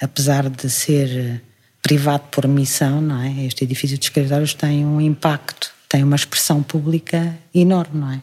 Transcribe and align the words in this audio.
apesar 0.00 0.48
de 0.48 0.68
ser 0.68 1.42
privado 1.82 2.24
por 2.30 2.46
missão, 2.46 3.00
não 3.00 3.20
é? 3.20 3.44
Este 3.44 3.64
edifício 3.64 3.98
de 3.98 4.04
escritórios 4.04 4.54
tem 4.54 4.84
um 4.84 5.00
impacto, 5.00 5.72
tem 5.88 6.04
uma 6.04 6.16
expressão 6.16 6.62
pública 6.62 7.36
enorme, 7.54 8.00
não 8.00 8.12
é? 8.12 8.22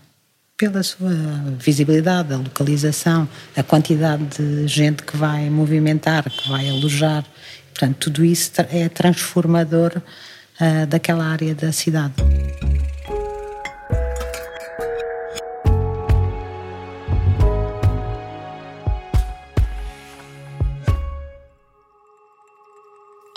Pela 0.58 0.82
sua 0.82 1.14
visibilidade, 1.60 2.34
a 2.34 2.38
localização, 2.38 3.28
a 3.56 3.62
quantidade 3.62 4.24
de 4.38 4.68
gente 4.68 5.04
que 5.04 5.16
vai 5.16 5.50
movimentar, 5.50 6.24
que 6.30 6.50
vai 6.50 6.68
alojar. 6.68 7.24
Portanto, 7.70 7.98
tudo 8.00 8.26
isso 8.26 8.52
é 8.72 8.90
transformador 8.90 9.92
uh, 9.98 10.88
daquela 10.88 11.26
área 11.26 11.54
da 11.54 11.72
cidade. 11.72 12.16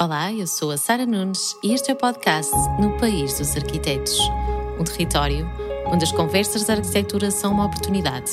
Olá, 0.02 0.32
eu 0.32 0.46
sou 0.46 0.70
a 0.70 0.78
Sara 0.78 1.04
Nunes 1.04 1.54
e 1.62 1.74
este 1.74 1.90
é 1.90 1.92
o 1.92 1.96
podcast 1.96 2.50
No 2.80 2.96
País 2.96 3.38
dos 3.38 3.54
Arquitetos, 3.54 4.18
um 4.78 4.82
território 4.82 5.46
onde 5.88 6.04
as 6.04 6.10
conversas 6.10 6.64
de 6.64 6.72
arquitetura 6.72 7.30
são 7.30 7.52
uma 7.52 7.66
oportunidade 7.66 8.32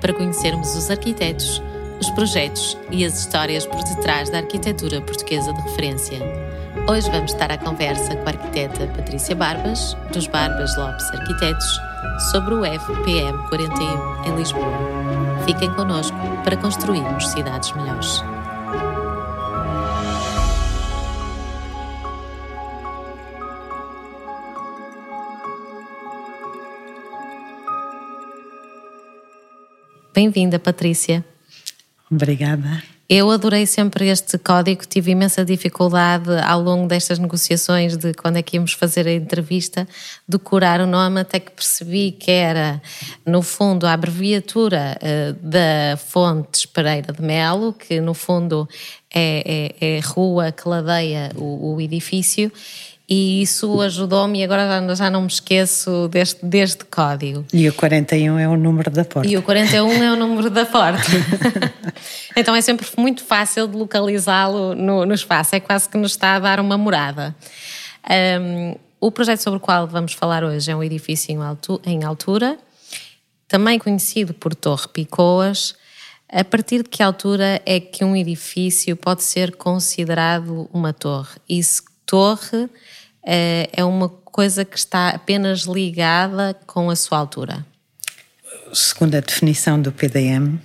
para 0.00 0.12
conhecermos 0.12 0.76
os 0.76 0.88
arquitetos, 0.88 1.60
os 2.00 2.08
projetos 2.10 2.78
e 2.92 3.04
as 3.04 3.18
histórias 3.18 3.66
por 3.66 3.82
detrás 3.82 4.30
da 4.30 4.38
arquitetura 4.38 5.00
portuguesa 5.00 5.52
de 5.52 5.60
referência. 5.62 6.20
Hoje 6.88 7.10
vamos 7.10 7.32
estar 7.32 7.50
à 7.50 7.58
conversa 7.58 8.14
com 8.14 8.24
a 8.24 8.30
arquiteta 8.30 8.86
Patrícia 8.86 9.34
Barbas, 9.34 9.96
dos 10.12 10.28
Barbas 10.28 10.76
Lopes 10.76 11.10
Arquitetos, 11.10 11.80
sobre 12.30 12.54
o 12.54 12.64
FPM 12.64 13.36
41 13.48 14.24
em 14.24 14.36
Lisboa. 14.36 15.42
Fiquem 15.44 15.74
connosco 15.74 16.16
para 16.44 16.56
construirmos 16.56 17.26
cidades 17.26 17.72
melhores. 17.72 18.22
Bem-vinda, 30.18 30.58
Patrícia. 30.58 31.24
Obrigada. 32.10 32.82
Eu 33.08 33.30
adorei 33.30 33.64
sempre 33.66 34.08
este 34.08 34.36
código, 34.36 34.84
tive 34.84 35.12
imensa 35.12 35.44
dificuldade 35.44 36.30
ao 36.44 36.60
longo 36.60 36.88
destas 36.88 37.20
negociações 37.20 37.96
de 37.96 38.12
quando 38.14 38.36
é 38.36 38.42
que 38.42 38.56
íamos 38.56 38.72
fazer 38.72 39.06
a 39.06 39.12
entrevista, 39.12 39.86
decorar 40.26 40.80
o 40.80 40.88
nome, 40.88 41.20
até 41.20 41.38
que 41.38 41.52
percebi 41.52 42.10
que 42.10 42.32
era, 42.32 42.82
no 43.24 43.42
fundo, 43.42 43.86
a 43.86 43.92
abreviatura 43.92 44.98
uh, 45.00 45.34
da 45.34 45.96
Fontes 45.96 46.66
Pereira 46.66 47.12
de 47.12 47.22
Melo, 47.22 47.72
que 47.72 48.00
no 48.00 48.12
fundo 48.12 48.68
é, 49.14 49.72
é, 49.80 49.98
é 49.98 50.00
rua 50.00 50.50
que 50.50 50.68
ladeia 50.68 51.30
o, 51.36 51.76
o 51.76 51.80
edifício, 51.80 52.50
e 53.08 53.40
isso 53.40 53.80
ajudou-me 53.80 54.40
e 54.40 54.44
agora 54.44 54.94
já 54.94 55.08
não 55.08 55.22
me 55.22 55.28
esqueço 55.28 56.08
deste, 56.08 56.44
deste 56.44 56.84
código. 56.84 57.42
E 57.54 57.66
o 57.66 57.72
41 57.72 58.38
é 58.38 58.46
o 58.46 58.54
número 58.54 58.90
da 58.90 59.02
porta. 59.02 59.26
E 59.26 59.34
o 59.34 59.42
41 59.42 60.02
é 60.02 60.12
o 60.12 60.16
número 60.16 60.50
da 60.50 60.66
porta. 60.66 61.08
então 62.36 62.54
é 62.54 62.60
sempre 62.60 62.86
muito 62.98 63.24
fácil 63.24 63.66
de 63.66 63.74
localizá-lo 63.78 64.74
no, 64.74 65.06
no, 65.06 65.14
espaço, 65.14 65.56
é 65.56 65.60
quase 65.60 65.88
que 65.88 65.96
nos 65.96 66.12
está 66.12 66.34
a 66.34 66.38
dar 66.38 66.60
uma 66.60 66.76
morada. 66.76 67.34
Um, 68.40 68.74
o 69.00 69.10
projeto 69.10 69.40
sobre 69.40 69.56
o 69.56 69.60
qual 69.60 69.86
vamos 69.86 70.12
falar 70.12 70.44
hoje 70.44 70.70
é 70.70 70.76
um 70.76 70.84
edifício 70.84 71.32
em, 71.32 71.42
altu 71.42 71.80
em 71.86 72.04
altura, 72.04 72.58
também 73.46 73.78
conhecido 73.78 74.34
por 74.34 74.54
Torre 74.54 74.86
Picoas. 74.88 75.74
A 76.30 76.44
partir 76.44 76.82
de 76.82 76.90
que 76.90 77.02
altura 77.02 77.62
é 77.64 77.80
que 77.80 78.04
um 78.04 78.14
edifício 78.14 78.94
pode 78.94 79.22
ser 79.22 79.56
considerado 79.56 80.68
uma 80.74 80.92
torre? 80.92 81.38
E 81.48 81.62
se 81.62 81.80
torre 82.04 82.68
é, 83.30 83.68
é 83.74 83.84
uma 83.84 84.08
coisa 84.08 84.64
que 84.64 84.78
está 84.78 85.10
apenas 85.10 85.64
ligada 85.64 86.56
com 86.66 86.88
a 86.88 86.96
sua 86.96 87.18
altura? 87.18 87.66
Segundo 88.72 89.16
a 89.16 89.20
definição 89.20 89.80
do 89.80 89.92
PDM, 89.92 90.58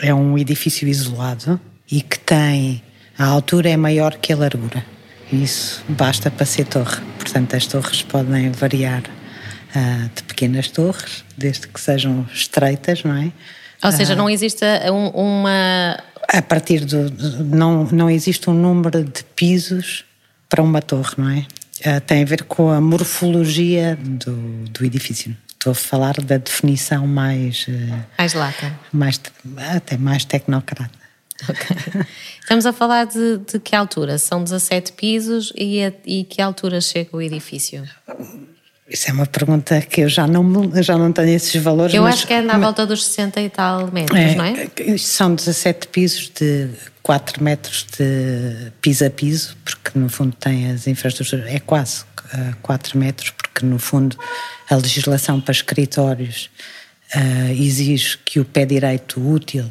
é 0.00 0.14
um 0.14 0.38
edifício 0.38 0.88
isolado 0.88 1.60
e 1.90 2.00
que 2.00 2.18
tem 2.18 2.82
a 3.18 3.26
altura 3.26 3.68
é 3.68 3.76
maior 3.76 4.16
que 4.16 4.32
a 4.32 4.36
largura. 4.36 4.82
Isso 5.30 5.84
basta 5.90 6.30
para 6.30 6.46
ser 6.46 6.64
torre. 6.64 7.02
Portanto, 7.18 7.54
as 7.54 7.66
torres 7.66 8.00
podem 8.00 8.50
variar 8.50 9.02
uh, 9.02 10.10
de 10.14 10.22
pequenas 10.22 10.68
torres, 10.70 11.22
desde 11.36 11.68
que 11.68 11.78
sejam 11.78 12.26
estreitas, 12.32 13.04
não 13.04 13.14
é? 13.14 13.30
Ou 13.84 13.92
seja, 13.92 14.14
não 14.14 14.28
existe 14.28 14.64
um, 14.90 15.08
uma. 15.08 15.98
A 16.28 16.42
partir 16.42 16.84
do. 16.84 17.10
Não, 17.44 17.84
não 17.92 18.08
existe 18.10 18.48
um 18.48 18.54
número 18.54 19.04
de 19.04 19.22
pisos 19.36 20.04
para 20.48 20.62
uma 20.62 20.80
torre, 20.80 21.14
não 21.18 21.28
é? 21.28 21.46
Uh, 21.80 22.00
tem 22.00 22.22
a 22.22 22.26
ver 22.26 22.44
com 22.44 22.70
a 22.70 22.80
morfologia 22.80 23.96
do, 23.96 24.34
do 24.70 24.84
edifício. 24.84 25.36
Estou 25.48 25.72
a 25.72 25.74
falar 25.74 26.14
da 26.20 26.38
definição 26.38 27.06
mais. 27.06 27.66
Uh, 27.68 28.04
mais 28.16 28.34
lata. 28.34 28.78
Mais, 28.92 29.20
até 29.74 29.96
mais 29.96 30.24
tecnocrata. 30.24 31.00
Okay. 31.42 32.02
Estamos 32.40 32.66
a 32.66 32.72
falar 32.72 33.06
de, 33.06 33.38
de, 33.38 33.58
que 33.58 33.74
altura? 33.74 34.18
São 34.18 34.44
17 34.44 34.92
pisos 34.92 35.52
e, 35.56 35.82
a, 35.82 35.92
e 36.04 36.24
que 36.24 36.42
altura 36.42 36.80
chega 36.80 37.16
o 37.16 37.22
edifício? 37.22 37.82
Isso 38.90 39.08
é 39.08 39.12
uma 39.12 39.26
pergunta 39.26 39.80
que 39.82 40.00
eu 40.00 40.08
já 40.08 40.26
não, 40.26 40.72
já 40.82 40.98
não 40.98 41.12
tenho 41.12 41.28
esses 41.28 41.62
valores. 41.62 41.94
Eu 41.94 42.02
mas, 42.02 42.16
acho 42.16 42.26
que 42.26 42.32
é 42.32 42.40
na 42.40 42.54
mas, 42.54 42.62
volta 42.62 42.84
dos 42.84 43.06
60 43.06 43.40
e 43.40 43.48
tal 43.48 43.90
metros, 43.92 44.18
é, 44.18 44.34
não 44.34 44.44
é? 44.44 44.98
São 44.98 45.32
17 45.32 45.86
pisos 45.88 46.28
de 46.28 46.68
4 47.00 47.42
metros 47.42 47.86
de 47.96 48.72
piso 48.80 49.06
a 49.06 49.10
piso, 49.10 49.56
porque 49.64 49.96
no 49.96 50.08
fundo 50.08 50.34
tem 50.34 50.72
as 50.72 50.88
infraestruturas, 50.88 51.46
é 51.46 51.60
quase 51.60 52.04
4 52.62 52.98
metros, 52.98 53.30
porque 53.30 53.64
no 53.64 53.78
fundo 53.78 54.16
a 54.68 54.74
legislação 54.74 55.40
para 55.40 55.52
escritórios 55.52 56.50
uh, 57.14 57.52
exige 57.52 58.18
que 58.24 58.40
o 58.40 58.44
pé 58.44 58.64
direito 58.66 59.20
útil 59.20 59.70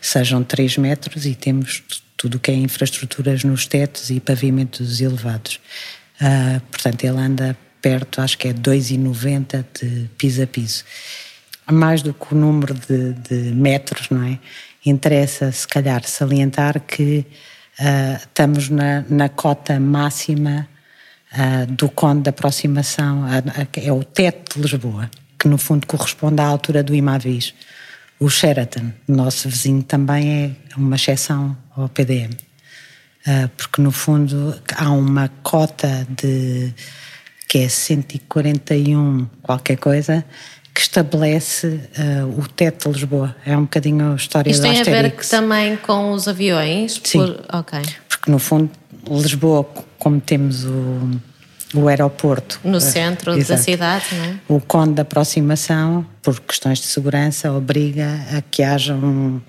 sejam 0.00 0.42
3 0.42 0.78
metros 0.78 1.24
e 1.24 1.36
temos 1.36 1.84
tudo 2.16 2.36
o 2.36 2.40
que 2.40 2.50
é 2.50 2.54
infraestruturas 2.54 3.44
nos 3.44 3.66
tetos 3.66 4.10
e 4.10 4.18
pavimentos 4.18 5.00
elevados. 5.00 5.60
Uh, 6.20 6.60
portanto, 6.70 7.04
ele 7.04 7.18
anda 7.18 7.56
perto, 7.86 8.20
acho 8.20 8.36
que 8.36 8.48
é 8.48 8.52
2,90 8.52 9.64
de 9.80 10.10
piso 10.18 10.42
a 10.42 10.46
piso. 10.48 10.82
Mais 11.70 12.02
do 12.02 12.12
que 12.12 12.34
o 12.34 12.36
número 12.36 12.74
de, 12.74 13.12
de 13.12 13.54
metros, 13.54 14.10
não 14.10 14.24
é? 14.24 14.40
Interessa, 14.84 15.52
se 15.52 15.68
calhar, 15.68 16.02
salientar 16.02 16.80
que 16.80 17.24
uh, 17.78 18.16
estamos 18.16 18.68
na, 18.70 19.04
na, 19.08 19.28
cota 19.28 19.78
máxima 19.78 20.68
uh, 21.32 21.66
do 21.72 21.88
cone 21.88 22.22
de 22.22 22.30
aproximação, 22.30 23.24
é 23.76 23.92
o 23.92 24.02
teto 24.02 24.56
de 24.56 24.62
Lisboa, 24.62 25.08
que 25.38 25.46
no 25.46 25.56
fundo 25.56 25.86
corresponde 25.86 26.40
à 26.40 26.44
altura 26.44 26.82
do 26.82 26.92
Imavis. 26.92 27.54
O 28.18 28.28
Sheraton, 28.28 28.90
nosso 29.06 29.48
vizinho, 29.48 29.84
também 29.84 30.56
é 30.72 30.76
uma 30.76 30.96
exceção 30.96 31.56
ao 31.76 31.88
PDM, 31.88 32.32
ah, 33.26 33.48
porque 33.56 33.80
no 33.82 33.92
fundo 33.92 34.60
há 34.74 34.90
uma 34.90 35.28
cota 35.42 36.06
de 36.08 36.72
que 37.56 37.62
é 37.62 37.68
141 37.70 39.26
qualquer 39.40 39.78
coisa, 39.78 40.22
que 40.74 40.80
estabelece 40.82 41.66
uh, 41.66 42.38
o 42.38 42.46
teto 42.46 42.90
de 42.90 42.96
Lisboa. 42.96 43.34
É 43.46 43.56
um 43.56 43.62
bocadinho 43.62 44.12
a 44.12 44.14
história 44.14 44.50
Isto 44.50 44.60
da 44.60 44.68
tem 44.68 44.80
a 44.82 44.84
ver 44.84 45.16
também 45.30 45.74
com 45.78 46.12
os 46.12 46.28
aviões? 46.28 47.00
Sim, 47.02 47.18
por... 47.18 47.58
okay. 47.60 47.80
porque 48.06 48.30
no 48.30 48.38
fundo 48.38 48.70
Lisboa, 49.08 49.66
como 49.98 50.20
temos 50.20 50.66
o, 50.66 51.10
o 51.72 51.88
aeroporto... 51.88 52.60
No 52.62 52.78
centro 52.78 53.32
uh, 53.32 53.42
da 53.42 53.56
cidade, 53.56 54.04
não 54.12 54.24
é? 54.24 54.34
O 54.48 54.60
cone 54.60 54.92
de 54.92 55.00
aproximação, 55.00 56.04
por 56.20 56.38
questões 56.40 56.78
de 56.78 56.84
segurança, 56.84 57.50
obriga 57.50 58.20
a 58.36 58.42
que 58.42 58.62
haja 58.62 58.92
um... 58.92 59.40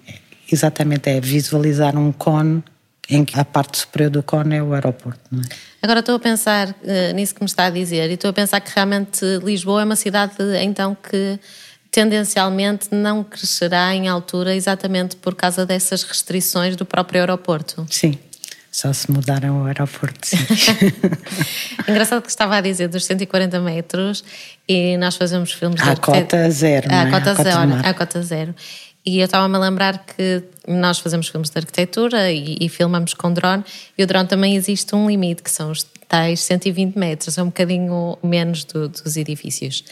Exatamente, 0.49 1.09
é 1.09 1.19
visualizar 1.19 1.97
um 1.97 2.13
cone 2.13 2.63
em 3.09 3.23
que 3.23 3.39
a 3.39 3.45
parte 3.45 3.77
superior 3.77 4.09
do 4.09 4.21
cone 4.21 4.55
é 4.55 4.63
o 4.63 4.73
aeroporto. 4.73 5.19
Não 5.31 5.41
é? 5.41 5.45
Agora 5.81 5.99
estou 5.99 6.15
a 6.15 6.19
pensar 6.19 6.69
uh, 6.69 7.13
nisso 7.15 7.35
que 7.35 7.41
me 7.41 7.45
está 7.45 7.65
a 7.65 7.69
dizer 7.69 8.09
e 8.09 8.13
estou 8.13 8.29
a 8.29 8.33
pensar 8.33 8.59
que 8.59 8.71
realmente 8.75 9.23
Lisboa 9.43 9.81
é 9.81 9.85
uma 9.85 9.95
cidade 9.95 10.35
então 10.61 10.95
que 10.95 11.39
tendencialmente 11.91 12.89
não 12.91 13.23
crescerá 13.23 13.93
em 13.95 14.07
altura 14.07 14.55
exatamente 14.55 15.15
por 15.15 15.35
causa 15.35 15.65
dessas 15.65 16.03
restrições 16.03 16.75
do 16.75 16.85
próprio 16.85 17.21
aeroporto. 17.21 17.85
Sim. 17.89 18.17
Só 18.71 18.93
se 18.93 19.09
mudaram 19.09 19.63
o 19.63 19.65
aeroporto. 19.65 20.27
Sim. 20.27 20.37
Engraçado 21.89 22.21
que 22.21 22.29
estava 22.29 22.57
a 22.57 22.61
dizer 22.61 22.87
dos 22.87 23.05
140 23.05 23.59
metros 23.59 24.23
e 24.67 24.95
nós 24.97 25.15
fazemos 25.15 25.51
filmes. 25.51 25.81
À 25.81 25.95
cota 25.95 26.49
zero. 26.51 26.91
É? 26.91 27.09
cota, 27.09 27.33
zero. 27.33 27.73
À 27.83 27.93
cota 27.95 28.21
zero. 28.21 28.53
E 29.07 29.19
eu 29.19 29.25
estava-me 29.25 29.55
a 29.55 29.59
lembrar 29.59 29.99
que 29.99 30.43
nós 30.67 30.99
fazemos 30.99 31.29
filmes 31.29 31.49
de 31.49 31.57
arquitetura 31.57 32.29
e, 32.29 32.57
e, 32.59 32.67
filmamos 32.67 33.13
com 33.13 33.31
drone, 33.31 33.63
e 33.97 34.03
o 34.03 34.05
drone 34.05 34.27
também 34.27 34.57
existe 34.57 34.93
um 34.93 35.07
limite, 35.09 35.41
que 35.41 35.49
são 35.49 35.71
os 35.71 35.83
tais 36.09 36.41
120 36.41 36.97
metros, 36.97 37.37
é 37.37 37.41
um 37.41 37.45
bocadinho 37.45 38.17
menos 38.21 38.65
do, 38.65 38.89
dos 38.89 39.15
edifícios. 39.15 39.85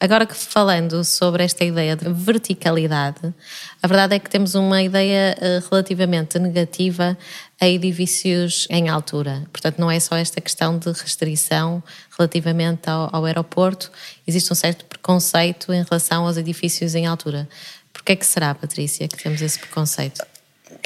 Agora 0.00 0.24
que 0.24 0.34
falando 0.34 1.04
sobre 1.04 1.44
esta 1.44 1.62
ideia 1.64 1.94
de 1.94 2.10
verticalidade, 2.10 3.34
a 3.82 3.86
verdade 3.86 4.14
é 4.14 4.18
que 4.18 4.30
temos 4.30 4.54
uma 4.54 4.82
ideia 4.82 5.36
uh, 5.36 5.68
relativamente 5.70 6.38
negativa 6.38 7.16
a 7.60 7.68
edifícios 7.68 8.66
em 8.70 8.88
altura. 8.88 9.42
Portanto, 9.52 9.78
não 9.78 9.90
é 9.90 10.00
só 10.00 10.16
esta 10.16 10.40
questão 10.40 10.78
de 10.78 10.90
restrição 10.90 11.82
relativamente 12.18 12.88
ao, 12.88 13.14
ao 13.14 13.24
aeroporto, 13.26 13.92
existe 14.26 14.50
um 14.50 14.56
certo 14.56 14.86
preconceito 14.86 15.72
em 15.74 15.82
relação 15.82 16.26
aos 16.26 16.38
edifícios 16.38 16.94
em 16.94 17.06
altura. 17.06 17.46
Por 18.02 18.06
que 18.06 18.12
é 18.12 18.16
que 18.16 18.26
será, 18.26 18.52
Patrícia, 18.52 19.06
que 19.06 19.16
temos 19.22 19.40
esse 19.40 19.60
preconceito? 19.60 20.26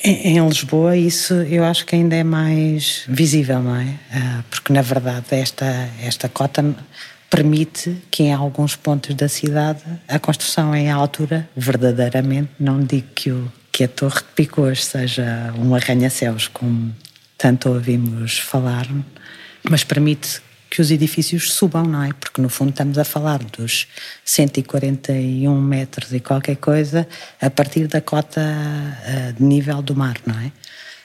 Em, 0.05 0.47
Lisboa, 0.47 0.95
isso 0.99 1.33
eu 1.33 1.65
acho 1.65 1.87
que 1.87 1.97
ainda 1.97 2.15
é 2.15 2.23
mais 2.23 3.05
visível, 3.09 3.63
não 3.63 3.75
é? 3.75 3.95
Ah, 4.13 4.45
porque, 4.51 4.71
na 4.71 4.83
verdade, 4.83 5.25
esta, 5.31 5.65
esta 6.03 6.29
cota 6.29 6.77
permite 7.31 7.97
que 8.11 8.25
em 8.25 8.35
alguns 8.35 8.77
pontos 8.77 9.15
da 9.15 9.31
cidade 9.31 9.83
a 10.07 10.19
construção 10.19 10.77
em 10.77 10.91
altura, 10.91 11.49
verdadeiramente, 11.57 12.51
não 12.61 12.83
digo 12.83 13.09
que, 13.15 13.31
o, 13.31 13.51
que 13.73 13.85
a 13.85 13.89
Torre 13.89 14.19
de 14.19 14.33
Picôs 14.35 14.85
seja 14.85 15.55
um 15.59 15.75
arranha-céus, 15.75 16.49
como 16.49 16.95
tanto 17.39 17.71
ouvimos 17.71 18.39
falar, 18.39 18.87
mas 19.71 19.85
permite 19.85 20.43
que 20.77 20.83
os 20.83 20.91
edifícios 20.91 21.55
subam, 21.55 21.85
não 21.85 22.03
é? 22.03 22.13
Porque 22.13 22.39
no 22.39 22.51
fundo 22.51 22.69
estamos 22.69 22.99
a 22.99 23.05
falar 23.05 23.39
dos 23.39 23.89
141 24.27 25.59
metros 25.59 26.13
e 26.13 26.21
qualquer 26.21 26.57
coisa 26.57 27.09
a 27.41 27.49
partir 27.49 27.87
da 27.87 28.03
cota 28.03 28.43
eh, 28.43 29.33
de 29.33 29.43
nível 29.43 29.81
do 29.81 29.97
mar, 29.97 30.19
não 30.27 30.39
é? 30.39 30.53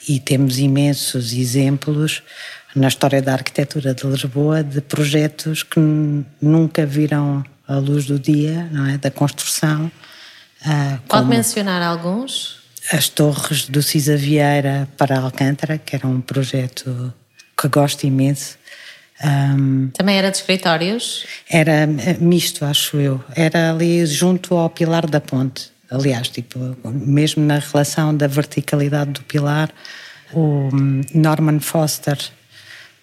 E 0.09 0.19
temos 0.19 0.59
imensos 0.59 1.31
exemplos 1.31 2.21
na 2.75 2.89
história 2.89 3.21
da 3.21 3.31
arquitetura 3.31 3.93
de 3.93 4.05
Lisboa 4.05 4.61
de 4.61 4.81
projetos 4.81 5.63
que 5.63 5.79
nunca 6.41 6.85
viram 6.85 7.41
a 7.65 7.75
luz 7.75 8.05
do 8.05 8.19
dia, 8.19 8.67
não 8.73 8.87
é? 8.87 8.97
Da 8.97 9.09
construção. 9.09 9.89
Uh, 10.65 10.99
Pode 11.07 11.29
mencionar 11.29 11.81
alguns? 11.81 12.59
As 12.91 13.07
torres 13.07 13.69
do 13.69 13.81
Cisa 13.81 14.17
Vieira 14.17 14.89
para 14.97 15.17
Alcântara, 15.17 15.77
que 15.77 15.95
era 15.95 16.05
um 16.05 16.19
projeto 16.19 17.13
que 17.57 17.69
gosto 17.69 18.03
imenso. 18.05 18.59
Um, 19.23 19.89
Também 19.93 20.17
era 20.17 20.31
de 20.31 20.37
escritórios? 20.37 21.25
Era 21.49 21.83
eh, 21.83 22.17
misto, 22.19 22.65
acho 22.65 22.97
eu. 22.97 23.23
Era 23.35 23.71
ali 23.71 24.05
junto 24.05 24.55
ao 24.55 24.69
Pilar 24.69 25.07
da 25.07 25.21
Ponte. 25.21 25.71
Aliás, 25.89 26.29
tipo, 26.29 26.57
mesmo 26.85 27.45
na 27.45 27.59
relação 27.59 28.15
da 28.15 28.25
verticalidade 28.25 29.11
do 29.11 29.21
pilar, 29.23 29.69
o 30.31 30.69
hum, 30.73 31.01
Norman 31.13 31.59
Foster 31.59 32.17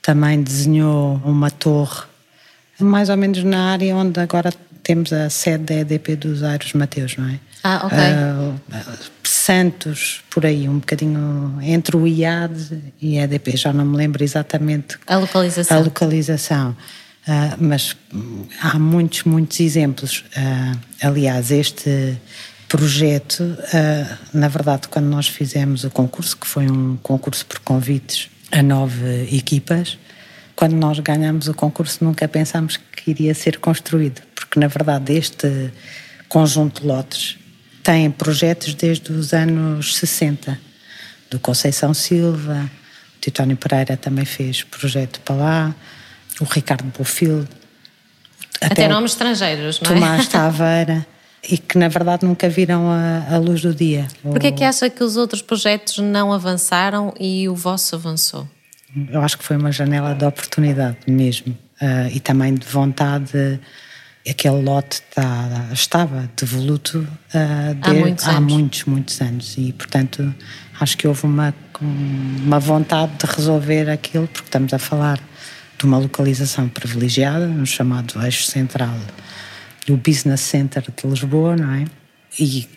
também 0.00 0.42
desenhou 0.42 1.20
uma 1.22 1.50
torre, 1.50 2.04
mais 2.80 3.10
ou 3.10 3.16
menos 3.18 3.44
na 3.44 3.72
área 3.72 3.94
onde 3.94 4.18
agora 4.18 4.50
temos 4.82 5.12
a 5.12 5.28
sede 5.28 5.64
da 5.64 5.74
EDP 5.74 6.16
dos 6.16 6.42
Aires 6.42 6.72
Mateus, 6.72 7.14
não 7.18 7.28
é? 7.28 7.38
Ah, 7.62 7.82
ok. 7.84 7.98
Uh, 7.98 8.54
Santos, 9.48 10.20
por 10.28 10.44
aí, 10.44 10.68
um 10.68 10.78
bocadinho 10.78 11.58
entre 11.62 11.96
o 11.96 12.06
IAD 12.06 12.92
e 13.00 13.18
a 13.18 13.22
EDP, 13.22 13.56
já 13.56 13.72
não 13.72 13.86
me 13.86 13.96
lembro 13.96 14.22
exatamente 14.22 14.98
a 15.06 15.16
localização. 15.16 15.74
A 15.74 15.80
localização. 15.80 16.70
Uh, 17.26 17.56
mas 17.58 17.96
há 18.60 18.78
muitos, 18.78 19.22
muitos 19.24 19.58
exemplos. 19.60 20.22
Uh, 20.36 20.78
aliás, 21.00 21.50
este 21.50 22.18
projeto, 22.68 23.56
na 24.34 24.48
verdade, 24.48 24.86
quando 24.88 25.06
nós 25.06 25.26
fizemos 25.26 25.82
o 25.82 25.90
concurso, 25.90 26.36
que 26.36 26.46
foi 26.46 26.70
um 26.70 26.98
concurso 27.02 27.46
por 27.46 27.58
convites 27.60 28.28
a 28.52 28.62
nove 28.62 29.34
equipas. 29.34 29.96
Quando 30.54 30.74
nós 30.74 30.98
ganhamos 30.98 31.48
o 31.48 31.54
concurso, 31.54 32.04
nunca 32.04 32.28
pensámos 32.28 32.76
que 32.76 33.12
iria 33.12 33.34
ser 33.34 33.58
construído, 33.60 34.20
porque 34.34 34.60
na 34.60 34.66
verdade 34.66 35.14
este 35.14 35.72
conjunto 36.28 36.82
de 36.82 36.86
lotes 36.86 37.38
tem 37.88 38.10
projetos 38.10 38.74
desde 38.74 39.10
os 39.10 39.32
anos 39.32 39.96
60, 39.96 40.60
do 41.30 41.40
Conceição 41.40 41.94
Silva, 41.94 42.70
o 43.16 43.18
Titónio 43.18 43.56
Pereira 43.56 43.96
também 43.96 44.26
fez 44.26 44.62
projeto 44.62 45.18
para 45.20 45.34
lá, 45.34 45.74
o 46.38 46.44
Ricardo 46.44 46.84
Bofield. 46.98 47.48
Até, 48.60 48.84
até 48.84 48.88
nomes 48.88 49.12
estrangeiros, 49.12 49.80
não 49.80 49.90
é? 49.90 49.94
Tomás 49.94 50.28
Taveira. 50.28 51.06
e 51.42 51.56
que 51.56 51.78
na 51.78 51.88
verdade 51.88 52.26
nunca 52.26 52.46
viram 52.46 52.90
a, 52.90 53.34
a 53.34 53.38
luz 53.38 53.62
do 53.62 53.74
dia. 53.74 54.06
Porquê 54.22 54.48
é 54.48 54.52
que 54.52 54.64
acha 54.64 54.90
que 54.90 55.02
os 55.02 55.16
outros 55.16 55.40
projetos 55.40 55.96
não 55.96 56.30
avançaram 56.30 57.14
e 57.18 57.48
o 57.48 57.54
vosso 57.54 57.94
avançou? 57.94 58.46
Eu 59.10 59.22
acho 59.22 59.38
que 59.38 59.44
foi 59.44 59.56
uma 59.56 59.72
janela 59.72 60.14
de 60.14 60.26
oportunidade 60.26 60.98
mesmo 61.06 61.56
uh, 61.80 62.10
e 62.12 62.20
também 62.20 62.52
de 62.52 62.66
vontade. 62.66 63.58
Aquele 64.28 64.62
lote 64.62 64.96
está, 64.96 65.68
estava 65.72 66.30
devoluto 66.36 66.98
uh, 66.98 67.74
de, 67.74 67.90
há, 67.90 67.94
muitos, 67.94 68.28
há 68.28 68.40
muitos, 68.40 68.84
muitos 68.84 69.20
anos 69.20 69.54
e, 69.56 69.72
portanto, 69.72 70.34
acho 70.80 70.96
que 70.96 71.08
houve 71.08 71.24
uma, 71.24 71.54
uma 71.80 72.58
vontade 72.58 73.12
de 73.18 73.26
resolver 73.26 73.88
aquilo, 73.88 74.28
porque 74.28 74.48
estamos 74.48 74.72
a 74.74 74.78
falar 74.78 75.18
de 75.78 75.84
uma 75.84 75.98
localização 75.98 76.68
privilegiada, 76.68 77.46
no 77.46 77.64
chamado 77.64 78.22
eixo 78.22 78.44
central 78.44 78.94
do 79.86 79.96
Business 79.96 80.40
Center 80.42 80.82
de 80.82 81.06
Lisboa, 81.06 81.56
não 81.56 81.72
é? 81.72 81.84
E 82.38 82.68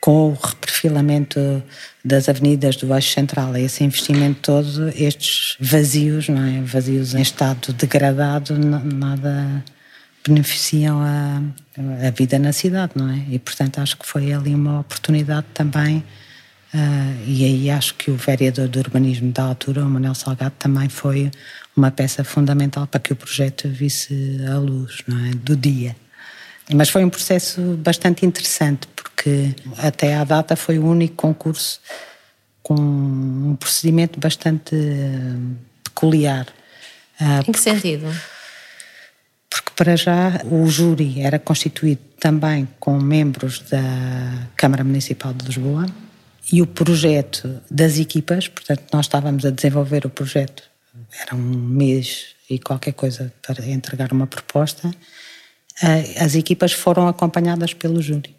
com 0.00 0.30
o 0.30 0.34
reperfilamento 0.34 1.62
das 2.04 2.28
avenidas 2.28 2.76
do 2.76 2.94
Eixo 2.94 3.14
Central, 3.14 3.56
esse 3.56 3.82
investimento 3.82 4.38
todo, 4.42 4.90
estes 4.94 5.56
vazios, 5.58 6.28
não 6.28 6.44
é? 6.44 6.60
Vazios 6.60 7.14
em 7.14 7.22
estado 7.22 7.72
degradado, 7.72 8.54
nada 8.58 9.64
beneficiam 10.26 11.00
a, 11.00 11.42
a 12.06 12.10
vida 12.10 12.38
na 12.38 12.52
cidade, 12.52 12.92
não 12.96 13.10
é? 13.10 13.24
E 13.30 13.38
portanto 13.38 13.78
acho 13.78 13.96
que 13.96 14.06
foi 14.06 14.32
ali 14.32 14.54
uma 14.54 14.80
oportunidade 14.80 15.46
também. 15.52 16.04
Uh, 16.72 17.24
e 17.24 17.44
aí 17.44 17.70
acho 17.70 17.94
que 17.94 18.10
o 18.10 18.16
vereador 18.16 18.66
do 18.66 18.80
urbanismo 18.80 19.30
da 19.30 19.44
altura, 19.44 19.82
o 19.82 19.88
Manuel 19.88 20.14
Salgado, 20.14 20.54
também 20.58 20.88
foi 20.88 21.30
uma 21.76 21.90
peça 21.90 22.24
fundamental 22.24 22.86
para 22.86 22.98
que 22.98 23.12
o 23.12 23.16
projeto 23.16 23.68
visse 23.68 24.40
a 24.48 24.58
luz, 24.58 25.02
não 25.06 25.24
é? 25.26 25.30
Do 25.30 25.54
dia. 25.54 25.94
Mas 26.72 26.88
foi 26.88 27.04
um 27.04 27.10
processo 27.10 27.60
bastante 27.76 28.24
interessante, 28.24 28.88
porque 28.96 29.54
até 29.78 30.16
à 30.16 30.24
data 30.24 30.56
foi 30.56 30.78
o 30.78 30.86
único 30.86 31.14
concurso 31.14 31.80
com 32.62 32.74
um 32.74 33.56
procedimento 33.56 34.18
bastante 34.18 34.74
eh, 34.74 35.36
peculiar. 35.84 36.46
Ah, 37.20 37.42
em 37.46 37.52
que 37.52 37.60
sentido? 37.60 38.06
Para 39.76 39.96
já 39.96 40.40
o 40.50 40.66
júri 40.66 41.20
era 41.20 41.38
constituído 41.38 42.00
também 42.18 42.68
com 42.78 42.98
membros 42.98 43.60
da 43.60 44.48
Câmara 44.56 44.84
Municipal 44.84 45.32
de 45.32 45.46
Lisboa 45.46 45.86
e 46.52 46.62
o 46.62 46.66
projeto 46.66 47.60
das 47.70 47.98
equipas, 47.98 48.48
portanto 48.48 48.84
nós 48.92 49.06
estávamos 49.06 49.44
a 49.44 49.50
desenvolver 49.50 50.06
o 50.06 50.10
projeto, 50.10 50.62
era 51.20 51.34
um 51.34 51.38
mês 51.38 52.34
e 52.48 52.58
qualquer 52.58 52.92
coisa 52.92 53.32
para 53.42 53.66
entregar 53.66 54.12
uma 54.12 54.26
proposta 54.26 54.90
eh, 55.82 56.22
as 56.22 56.34
equipas 56.34 56.72
foram 56.72 57.08
acompanhadas 57.08 57.74
pelo 57.74 58.00
júri. 58.00 58.34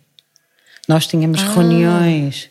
Nós 0.87 1.07
tínhamos 1.07 1.41
ah. 1.41 1.53
reuniões 1.53 2.49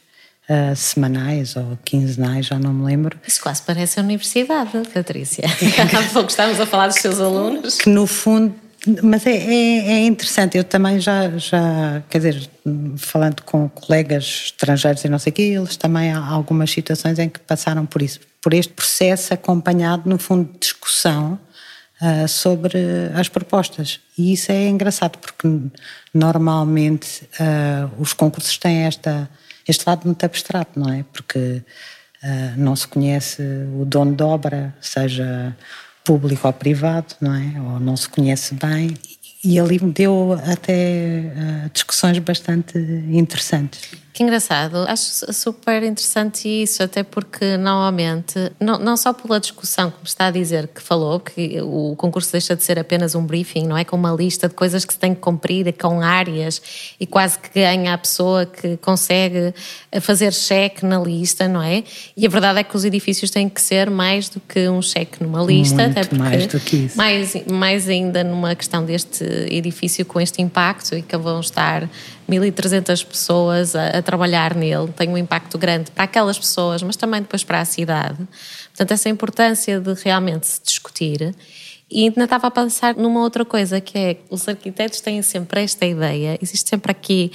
uh, 0.49 0.75
semanais 0.75 1.57
ou 1.57 1.79
quinzenais, 1.85 2.47
já 2.47 2.59
não 2.59 2.73
me 2.73 2.85
lembro. 2.85 3.19
Isso 3.27 3.41
quase 3.41 3.63
parece 3.63 4.01
a 4.01 4.03
universidade, 4.03 4.71
Patrícia. 4.93 5.45
Há 5.49 6.13
pouco 6.13 6.31
estávamos 6.31 6.61
a 6.61 6.67
falar 6.67 6.89
dos 6.89 6.97
seus 6.97 7.21
alunos. 7.21 7.79
Que 7.79 7.89
no 7.89 8.07
fundo. 8.07 8.55
Mas 9.03 9.27
é, 9.27 9.35
é, 9.35 9.93
é, 9.93 10.07
interessante, 10.07 10.59
eu 10.59 10.65
também 10.65 11.01
já, 11.01 11.31
já, 11.39 12.03
quer 12.11 12.19
dizer, 12.19 12.51
falando 12.97 13.43
com 13.43 13.69
colegas 13.69 14.25
estrangeiros 14.47 15.05
e 15.05 15.09
não 15.09 15.19
sei 15.19 15.31
o 15.31 15.35
quê, 15.35 15.43
eles 15.43 15.77
também 15.77 16.13
há 16.13 16.19
algumas 16.19 16.71
situações 16.71 17.19
em 17.19 17.29
que 17.29 17.41
passaram 17.41 17.87
por 17.87 18.03
isso, 18.03 18.21
por 18.43 18.53
este 18.53 18.73
processo 18.73 19.33
acompanhado, 19.33 20.09
no 20.09 20.19
fundo, 20.19 20.53
de 20.53 20.59
discussão 20.59 21.39
uh, 22.01 22.29
sobre 22.29 22.79
as 23.15 23.29
propostas. 23.29 24.01
E 24.19 24.35
isso 24.35 24.53
é 24.53 24.69
engraçado, 24.69 25.19
porque 25.19 25.49
normalmente 26.13 27.27
uh, 27.41 27.91
os 27.99 28.13
concursos 28.13 28.59
têm 28.59 28.85
esta, 28.85 29.31
este 29.67 29.85
lado 29.87 30.05
muito 30.05 30.23
abstrato, 30.25 30.79
não 30.79 30.93
é? 30.93 31.05
Porque 31.11 31.63
uh, 32.23 32.55
não 32.59 32.77
se 32.77 32.87
conhece 32.87 33.43
o 33.81 33.87
dono 33.87 34.15
de 34.15 34.23
obra, 34.23 34.75
seja 34.79 35.57
público 36.05 36.47
ou 36.47 36.53
privado, 36.53 37.15
não 37.21 37.35
é? 37.35 37.61
Ou 37.61 37.81
não 37.81 37.97
se 37.97 38.09
conhece 38.09 38.55
bem. 38.55 38.95
E 39.43 39.59
ali 39.59 39.83
me 39.83 39.91
deu 39.93 40.39
até 40.47 41.69
discussões 41.73 42.19
bastante 42.19 42.79
interessantes. 42.79 44.04
Que 44.15 44.23
engraçado, 44.23 44.77
acho 44.87 45.33
super 45.33 45.83
interessante 45.83 46.47
isso, 46.47 46.85
até 46.85 47.03
porque 47.03 47.57
normalmente, 47.57 48.53
não, 48.61 48.79
não 48.79 48.97
só 48.97 49.13
pela 49.13 49.41
discussão, 49.41 49.91
como 49.91 50.05
está 50.05 50.27
a 50.27 50.31
dizer, 50.31 50.69
que 50.69 50.81
falou, 50.81 51.19
que 51.19 51.61
o 51.61 51.97
concurso 51.97 52.31
deixa 52.31 52.55
de 52.55 52.63
ser 52.63 52.79
apenas 52.79 53.17
um 53.17 53.27
briefing, 53.27 53.67
não 53.67 53.77
é? 53.77 53.85
Com 53.85 53.97
uma 53.97 54.13
lista 54.13 54.49
de 54.49 54.55
coisas 54.55 54.85
que 54.85 54.93
se 54.93 55.01
tem 55.01 55.17
que 55.17 55.21
cumprir, 55.21 55.73
com 55.73 56.01
áreas, 56.01 56.63
e 57.01 57.09
quase 57.09 57.41
que 57.41 57.59
ganha 57.59 57.93
a 57.93 57.99
pessoa 57.99 58.47
que 58.47 58.77
consegue 58.77 59.53
fazer 60.01 60.33
cheque 60.33 60.87
na 60.87 61.01
lista, 61.01 61.49
não 61.49 61.61
é? 61.61 61.83
E 62.17 62.25
a 62.25 62.31
verdade 62.31 62.61
é 62.61 62.63
que 62.63 62.77
os 62.77 62.85
edifícios 62.85 63.33
têm 63.33 63.49
que 63.49 63.61
ser 63.61 63.91
mais 63.91 64.29
do 64.29 64.39
que 64.39 64.69
um 64.69 64.81
cheque 64.81 65.25
numa 65.25 65.43
lista, 65.43 65.83
Muito 65.83 65.91
até 65.91 66.09
porque 66.09 66.23
mais 66.23 66.47
do 66.47 66.61
que 66.61 66.77
isso. 66.77 66.97
Mais, 66.97 67.35
mais 67.51 67.89
ainda 67.89 68.23
numa 68.23 68.55
questão 68.55 68.85
deste 68.85 69.25
edifício 69.51 70.07
com 70.07 70.21
este 70.21 70.41
impacto 70.41 70.95
e 70.95 71.03
que 71.03 71.17
vão 71.17 71.41
estar 71.41 71.89
1.300 72.29 73.05
pessoas 73.05 73.77
a, 73.77 73.89
a, 73.89 74.03
trabalhar 74.03 74.55
nele, 74.55 74.89
tem 74.89 75.09
um 75.09 75.19
impacto 75.19 75.59
grande 75.59 75.91
para 75.91 76.05
aquelas 76.05 76.39
pessoas, 76.39 76.83
mas 76.83 76.97
também 76.97 77.21
depois 77.21 77.45
para 77.45 77.61
a 77.61 77.65
cidade. 77.65 78.19
Portanto, 78.69 78.93
essa 78.93 79.09
importância 79.09 79.81
de 79.81 79.95
realmente 80.03 80.47
se 80.47 80.63
discutir. 80.63 81.35
E 81.91 82.05
ainda 82.05 82.25
estava 82.25 82.47
a 82.47 82.51
pensar 82.51 82.97
numa 82.97 83.21
outra 83.21 83.45
coisa, 83.45 83.81
que 83.81 83.99
é 83.99 84.17
os 84.31 84.49
arquitetos 84.49 85.01
têm 85.01 85.21
sempre 85.23 85.63
esta 85.63 85.85
ideia, 85.85 86.39
existe 86.43 86.69
sempre 86.69 86.91
aqui 86.91 87.31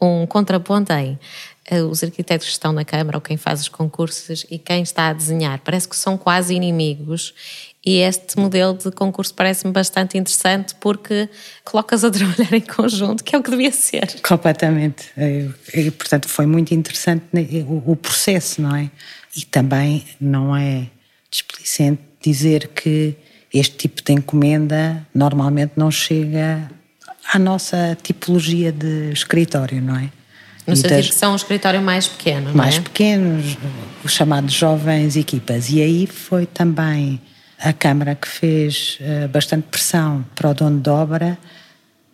um 0.00 0.26
contraponto 0.26 0.92
em 0.92 1.18
eh, 1.66 1.82
os 1.82 2.02
arquitetos 2.02 2.46
que 2.46 2.52
estão 2.52 2.72
na 2.72 2.84
Câmara 2.84 3.18
ou 3.18 3.20
quem 3.20 3.36
faz 3.36 3.60
os 3.60 3.68
concursos 3.68 4.46
e 4.50 4.58
quem 4.58 4.82
está 4.82 5.08
a 5.08 5.12
desenhar, 5.12 5.58
parece 5.58 5.88
que 5.88 5.96
são 5.96 6.16
quase 6.16 6.54
inimigos 6.54 7.34
e 7.88 8.02
este 8.02 8.38
modelo 8.38 8.74
de 8.76 8.90
concurso 8.90 9.32
parece-me 9.32 9.72
bastante 9.72 10.18
interessante 10.18 10.74
porque 10.74 11.26
colocas 11.64 12.04
a 12.04 12.10
trabalhar 12.12 12.52
em 12.52 12.60
conjunto, 12.60 13.24
que 13.24 13.34
é 13.34 13.38
o 13.38 13.42
que 13.42 13.50
devia 13.50 13.72
ser. 13.72 14.20
Completamente. 14.20 15.06
E, 15.72 15.90
portanto, 15.92 16.28
foi 16.28 16.44
muito 16.44 16.74
interessante 16.74 17.24
o 17.66 17.96
processo, 17.96 18.60
não 18.60 18.76
é? 18.76 18.90
E 19.34 19.42
também 19.46 20.04
não 20.20 20.54
é 20.54 20.86
displicente 21.30 22.02
dizer 22.20 22.68
que 22.68 23.16
este 23.54 23.76
tipo 23.76 24.02
de 24.04 24.12
encomenda 24.12 25.06
normalmente 25.14 25.72
não 25.74 25.90
chega 25.90 26.70
à 27.32 27.38
nossa 27.38 27.96
tipologia 28.02 28.70
de 28.70 29.12
escritório, 29.12 29.80
não 29.80 29.96
é? 29.96 30.10
No 30.66 30.74
e 30.74 30.76
sentido 30.76 30.96
das, 30.96 31.06
que 31.06 31.14
são 31.14 31.32
um 31.32 31.36
escritório 31.36 31.80
mais 31.80 32.06
pequeno, 32.06 32.54
Mais 32.54 32.76
é? 32.76 32.80
pequenos, 32.82 33.56
os 34.04 34.12
chamados 34.12 34.52
jovens 34.52 35.16
equipas. 35.16 35.70
E 35.70 35.80
aí 35.80 36.06
foi 36.06 36.44
também 36.44 37.18
a 37.58 37.72
Câmara 37.72 38.14
que 38.14 38.28
fez 38.28 38.98
uh, 39.00 39.28
bastante 39.28 39.66
pressão 39.68 40.24
para 40.34 40.50
o 40.50 40.54
dono 40.54 40.80
de 40.80 40.90
obra 40.90 41.38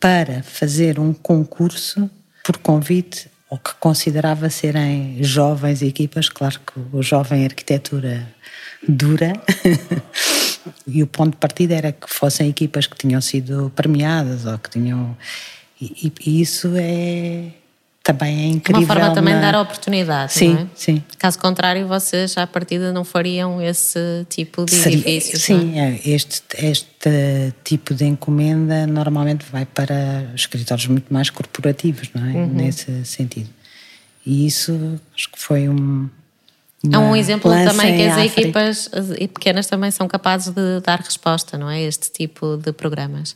para 0.00 0.42
fazer 0.42 0.98
um 0.98 1.12
concurso 1.12 2.10
por 2.42 2.58
convite 2.58 3.30
ou 3.48 3.58
que 3.58 3.74
considerava 3.74 4.50
serem 4.50 5.22
jovens 5.22 5.82
equipas, 5.82 6.28
claro 6.28 6.60
que 6.60 6.80
o 6.92 7.02
jovem 7.02 7.44
arquitetura 7.44 8.26
dura, 8.86 9.32
e 10.86 11.02
o 11.02 11.06
ponto 11.06 11.32
de 11.32 11.36
partida 11.36 11.74
era 11.74 11.92
que 11.92 12.08
fossem 12.08 12.48
equipas 12.48 12.86
que 12.86 12.96
tinham 12.96 13.20
sido 13.20 13.70
premiadas 13.76 14.44
ou 14.44 14.58
que 14.58 14.70
tinham. 14.70 15.16
E, 15.80 16.12
e 16.26 16.40
isso 16.40 16.72
é 16.76 17.50
também 18.04 18.38
é 18.38 18.46
incrível. 18.48 18.82
Uma 18.82 18.86
forma 18.86 19.14
também 19.14 19.34
de 19.34 19.40
dar 19.40 19.58
oportunidade, 19.58 20.34
sim, 20.34 20.54
é? 20.54 20.66
Sim, 20.76 21.02
Caso 21.18 21.38
contrário, 21.38 21.88
vocês 21.88 22.36
à 22.36 22.46
partida 22.46 22.92
não 22.92 23.02
fariam 23.02 23.62
esse 23.62 24.26
tipo 24.28 24.66
de 24.66 24.74
Seria, 24.74 24.98
edifícios, 24.98 25.42
Sim, 25.42 25.80
é? 25.80 25.98
este, 26.04 26.42
este 26.58 27.54
tipo 27.64 27.94
de 27.94 28.04
encomenda 28.04 28.86
normalmente 28.86 29.46
vai 29.50 29.64
para 29.64 30.30
escritórios 30.34 30.86
muito 30.86 31.12
mais 31.12 31.30
corporativos, 31.30 32.10
não 32.14 32.26
é? 32.26 32.32
Uhum. 32.34 32.46
Nesse 32.48 33.06
sentido. 33.06 33.48
E 34.26 34.46
isso 34.46 35.00
acho 35.16 35.32
que 35.32 35.38
foi 35.38 35.66
um... 35.66 36.08
É 36.92 36.98
um 36.98 37.16
exemplo 37.16 37.50
também 37.50 37.96
que 37.96 38.02
as 38.02 38.18
equipas 38.18 38.90
pequenas 39.32 39.66
também 39.66 39.90
são 39.90 40.06
capazes 40.06 40.52
de 40.52 40.80
dar 40.84 41.00
resposta, 41.00 41.56
não 41.56 41.70
é? 41.70 41.80
Este 41.80 42.12
tipo 42.12 42.58
de 42.58 42.70
programas. 42.74 43.34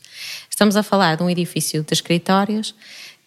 Estamos 0.50 0.76
a 0.76 0.82
falar 0.82 1.16
de 1.16 1.22
um 1.22 1.30
edifício 1.30 1.82
de 1.82 1.94
escritórios 1.94 2.74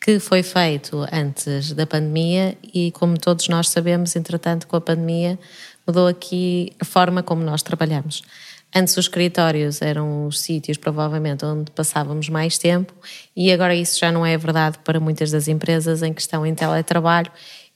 que 0.02 0.20
foi 0.20 0.42
feito 0.42 1.06
antes 1.12 1.74
da 1.74 1.86
pandemia 1.86 2.58
e, 2.74 2.92
como 2.92 3.20
todos 3.20 3.48
nós 3.48 3.70
sabemos, 3.70 4.16
entretanto, 4.16 4.68
com 4.68 4.76
a 4.76 4.82
pandemia, 4.82 5.38
mudou 5.86 6.08
aqui 6.08 6.74
a 6.80 6.86
forma 6.86 7.22
como 7.22 7.44
nós 7.44 7.62
trabalhamos. 7.62 8.24
Antes 8.74 8.98
os 8.98 9.06
escritórios 9.06 9.82
eram 9.82 10.26
os 10.26 10.40
sítios, 10.40 10.78
provavelmente, 10.78 11.46
onde 11.46 11.70
passávamos 11.72 12.30
mais 12.30 12.58
tempo 12.58 12.94
e 13.36 13.52
agora 13.52 13.76
isso 13.76 14.00
já 14.00 14.12
não 14.12 14.26
é 14.26 14.36
verdade 14.38 14.80
para 14.84 15.00
muitas 15.00 15.30
das 15.30 15.48
empresas 15.48 16.02
em 16.02 16.14
que 16.14 16.22
estão 16.22 16.46
em 16.46 16.56
teletrabalho 16.56 17.32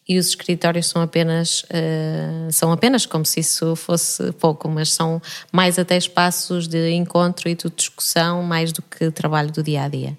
e 0.07 0.17
os 0.17 0.29
escritórios 0.29 0.87
são 0.87 1.01
apenas, 1.01 1.63
uh, 1.63 2.51
são 2.51 2.71
apenas 2.71 3.05
como 3.05 3.25
se 3.25 3.39
isso 3.39 3.75
fosse 3.75 4.31
pouco, 4.33 4.69
mas 4.69 4.93
são 4.93 5.21
mais 5.51 5.77
até 5.77 5.97
espaços 5.97 6.67
de 6.67 6.91
encontro 6.91 7.49
e 7.49 7.55
de 7.55 7.69
discussão 7.69 8.41
mais 8.41 8.71
do 8.71 8.81
que 8.81 9.11
trabalho 9.11 9.51
do 9.51 9.61
dia 9.61 9.83
a 9.83 9.87
dia. 9.87 10.17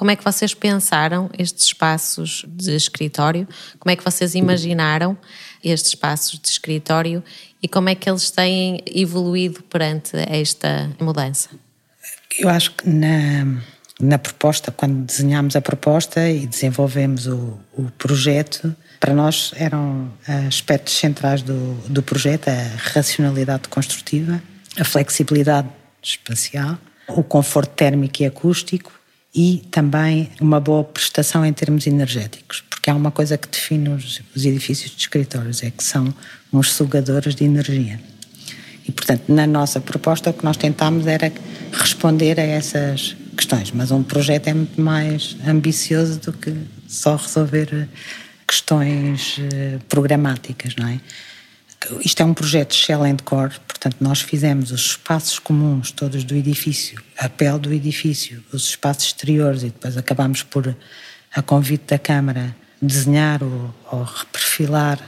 Como 0.00 0.10
é 0.10 0.16
que 0.16 0.24
vocês 0.24 0.54
pensaram 0.54 1.28
estes 1.38 1.66
espaços 1.66 2.46
de 2.48 2.74
escritório? 2.74 3.46
Como 3.78 3.92
é 3.92 3.96
que 3.96 4.02
vocês 4.02 4.34
imaginaram 4.34 5.14
estes 5.62 5.90
espaços 5.90 6.40
de 6.40 6.48
escritório 6.48 7.22
e 7.62 7.68
como 7.68 7.90
é 7.90 7.94
que 7.94 8.08
eles 8.08 8.30
têm 8.30 8.82
evoluído 8.86 9.62
perante 9.64 10.12
esta 10.16 10.90
mudança? 10.98 11.50
Eu 12.38 12.48
acho 12.48 12.70
que 12.70 12.88
na, 12.88 13.60
na 14.00 14.16
proposta, 14.16 14.70
quando 14.70 15.04
desenhámos 15.04 15.54
a 15.54 15.60
proposta 15.60 16.30
e 16.30 16.46
desenvolvemos 16.46 17.26
o, 17.26 17.60
o 17.76 17.90
projeto, 17.98 18.74
para 18.98 19.12
nós 19.12 19.52
eram 19.54 20.10
aspectos 20.48 20.96
centrais 20.96 21.42
do, 21.42 21.74
do 21.90 22.02
projeto 22.02 22.48
a 22.48 22.54
racionalidade 22.94 23.68
construtiva, 23.68 24.42
a 24.78 24.84
flexibilidade 24.84 25.68
espacial, 26.02 26.78
o 27.06 27.22
conforto 27.22 27.74
térmico 27.74 28.22
e 28.22 28.24
acústico, 28.24 28.98
e 29.34 29.62
também 29.70 30.30
uma 30.40 30.58
boa 30.58 30.82
prestação 30.82 31.44
em 31.44 31.52
termos 31.52 31.86
energéticos, 31.86 32.62
porque 32.68 32.90
há 32.90 32.94
uma 32.94 33.10
coisa 33.10 33.38
que 33.38 33.48
define 33.48 33.90
os, 33.90 34.20
os 34.34 34.44
edifícios 34.44 34.90
de 34.90 34.98
escritórios, 34.98 35.62
é 35.62 35.70
que 35.70 35.84
são 35.84 36.12
uns 36.52 36.72
sugadores 36.72 37.34
de 37.34 37.44
energia. 37.44 38.00
E, 38.86 38.92
portanto, 38.92 39.24
na 39.28 39.46
nossa 39.46 39.80
proposta, 39.80 40.30
o 40.30 40.32
que 40.32 40.44
nós 40.44 40.56
tentámos 40.56 41.06
era 41.06 41.32
responder 41.72 42.40
a 42.40 42.42
essas 42.42 43.16
questões, 43.36 43.70
mas 43.70 43.90
um 43.90 44.02
projeto 44.02 44.48
é 44.48 44.54
muito 44.54 44.80
mais 44.80 45.36
ambicioso 45.46 46.18
do 46.18 46.32
que 46.32 46.54
só 46.88 47.14
resolver 47.14 47.88
questões 48.46 49.36
eh, 49.52 49.78
programáticas, 49.88 50.74
não 50.76 50.88
é? 50.88 51.00
Isto 52.04 52.22
é 52.22 52.26
um 52.26 52.34
projeto 52.34 52.74
Shell 52.74 53.02
and 53.04 53.16
Core, 53.24 53.54
portanto, 53.66 53.96
nós 54.00 54.20
fizemos 54.20 54.70
os 54.70 54.80
espaços 54.82 55.38
comuns 55.38 55.90
todos 55.90 56.24
do 56.24 56.36
edifício, 56.36 57.02
a 57.16 57.28
pele 57.28 57.58
do 57.58 57.72
edifício, 57.72 58.44
os 58.52 58.64
espaços 58.64 59.06
exteriores 59.06 59.62
e 59.62 59.66
depois 59.66 59.96
acabámos 59.96 60.42
por, 60.42 60.76
a 61.34 61.42
convite 61.42 61.84
da 61.86 61.98
Câmara, 61.98 62.54
desenhar 62.80 63.42
ou, 63.42 63.74
ou 63.90 64.02
reperfilar 64.02 64.98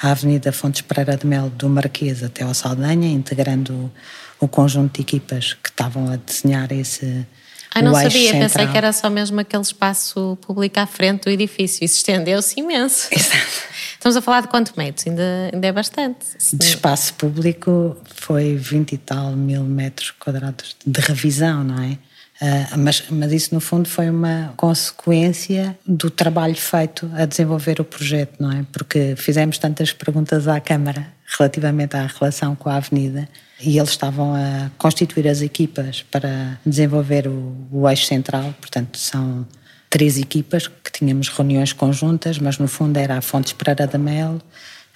a 0.00 0.10
Avenida 0.10 0.52
Fontes 0.52 0.80
Pereira 0.80 1.16
de 1.16 1.26
Melo 1.26 1.50
do 1.50 1.68
Marquês 1.68 2.22
até 2.22 2.42
ao 2.42 2.54
Saldanha, 2.54 3.08
integrando 3.08 3.72
o, 3.72 3.92
o 4.40 4.48
conjunto 4.48 4.94
de 4.94 5.02
equipas 5.02 5.54
que 5.54 5.68
estavam 5.68 6.10
a 6.10 6.16
desenhar 6.16 6.70
esse, 6.72 7.26
Ai, 7.74 7.82
não 7.82 7.94
sabia, 7.94 8.10
central. 8.10 8.40
pensei 8.40 8.66
que 8.66 8.76
era 8.76 8.92
só 8.92 9.10
mesmo 9.10 9.40
aquele 9.40 9.62
espaço 9.62 10.38
público 10.40 10.80
à 10.80 10.86
frente 10.86 11.24
do 11.24 11.30
edifício. 11.30 11.84
Isso 11.84 11.96
estendeu-se 11.96 12.58
imenso. 12.58 13.08
Exato. 13.10 13.68
Estamos 13.98 14.16
a 14.16 14.22
falar 14.22 14.42
de 14.42 14.48
quanto 14.48 14.72
metros? 14.76 15.06
Ainda, 15.08 15.50
ainda 15.52 15.66
é 15.66 15.72
bastante. 15.72 16.24
De 16.52 16.64
espaço 16.64 17.14
público 17.14 17.96
foi 18.04 18.54
20 18.54 18.92
e 18.92 18.98
tal 18.98 19.32
mil 19.32 19.64
metros 19.64 20.12
quadrados 20.12 20.76
de 20.86 21.00
revisão, 21.00 21.64
não 21.64 21.82
é? 21.82 21.98
Uh, 22.40 22.78
mas, 22.78 23.02
mas 23.10 23.32
isso, 23.32 23.52
no 23.52 23.60
fundo, 23.60 23.88
foi 23.88 24.08
uma 24.08 24.54
consequência 24.56 25.76
do 25.84 26.08
trabalho 26.08 26.54
feito 26.54 27.10
a 27.16 27.24
desenvolver 27.24 27.80
o 27.80 27.84
projeto, 27.84 28.36
não 28.38 28.52
é? 28.52 28.64
Porque 28.72 29.16
fizemos 29.16 29.58
tantas 29.58 29.92
perguntas 29.92 30.46
à 30.46 30.60
Câmara 30.60 31.08
relativamente 31.36 31.96
à 31.96 32.06
relação 32.06 32.54
com 32.54 32.68
a 32.68 32.76
Avenida 32.76 33.28
e 33.60 33.76
eles 33.76 33.90
estavam 33.90 34.32
a 34.32 34.70
constituir 34.78 35.26
as 35.26 35.42
equipas 35.42 36.02
para 36.08 36.60
desenvolver 36.64 37.26
o, 37.26 37.56
o 37.72 37.88
eixo 37.88 38.06
central, 38.06 38.54
portanto, 38.60 38.96
são 38.96 39.44
três 39.90 40.18
equipas 40.18 40.68
que 40.68 40.92
tínhamos 40.92 41.28
reuniões 41.28 41.72
conjuntas, 41.72 42.38
mas 42.38 42.58
no 42.58 42.68
fundo 42.68 42.96
era 42.96 43.18
a 43.18 43.20
Fontes 43.22 43.52
Pereira 43.52 43.86
da 43.86 43.98
Mel, 43.98 44.40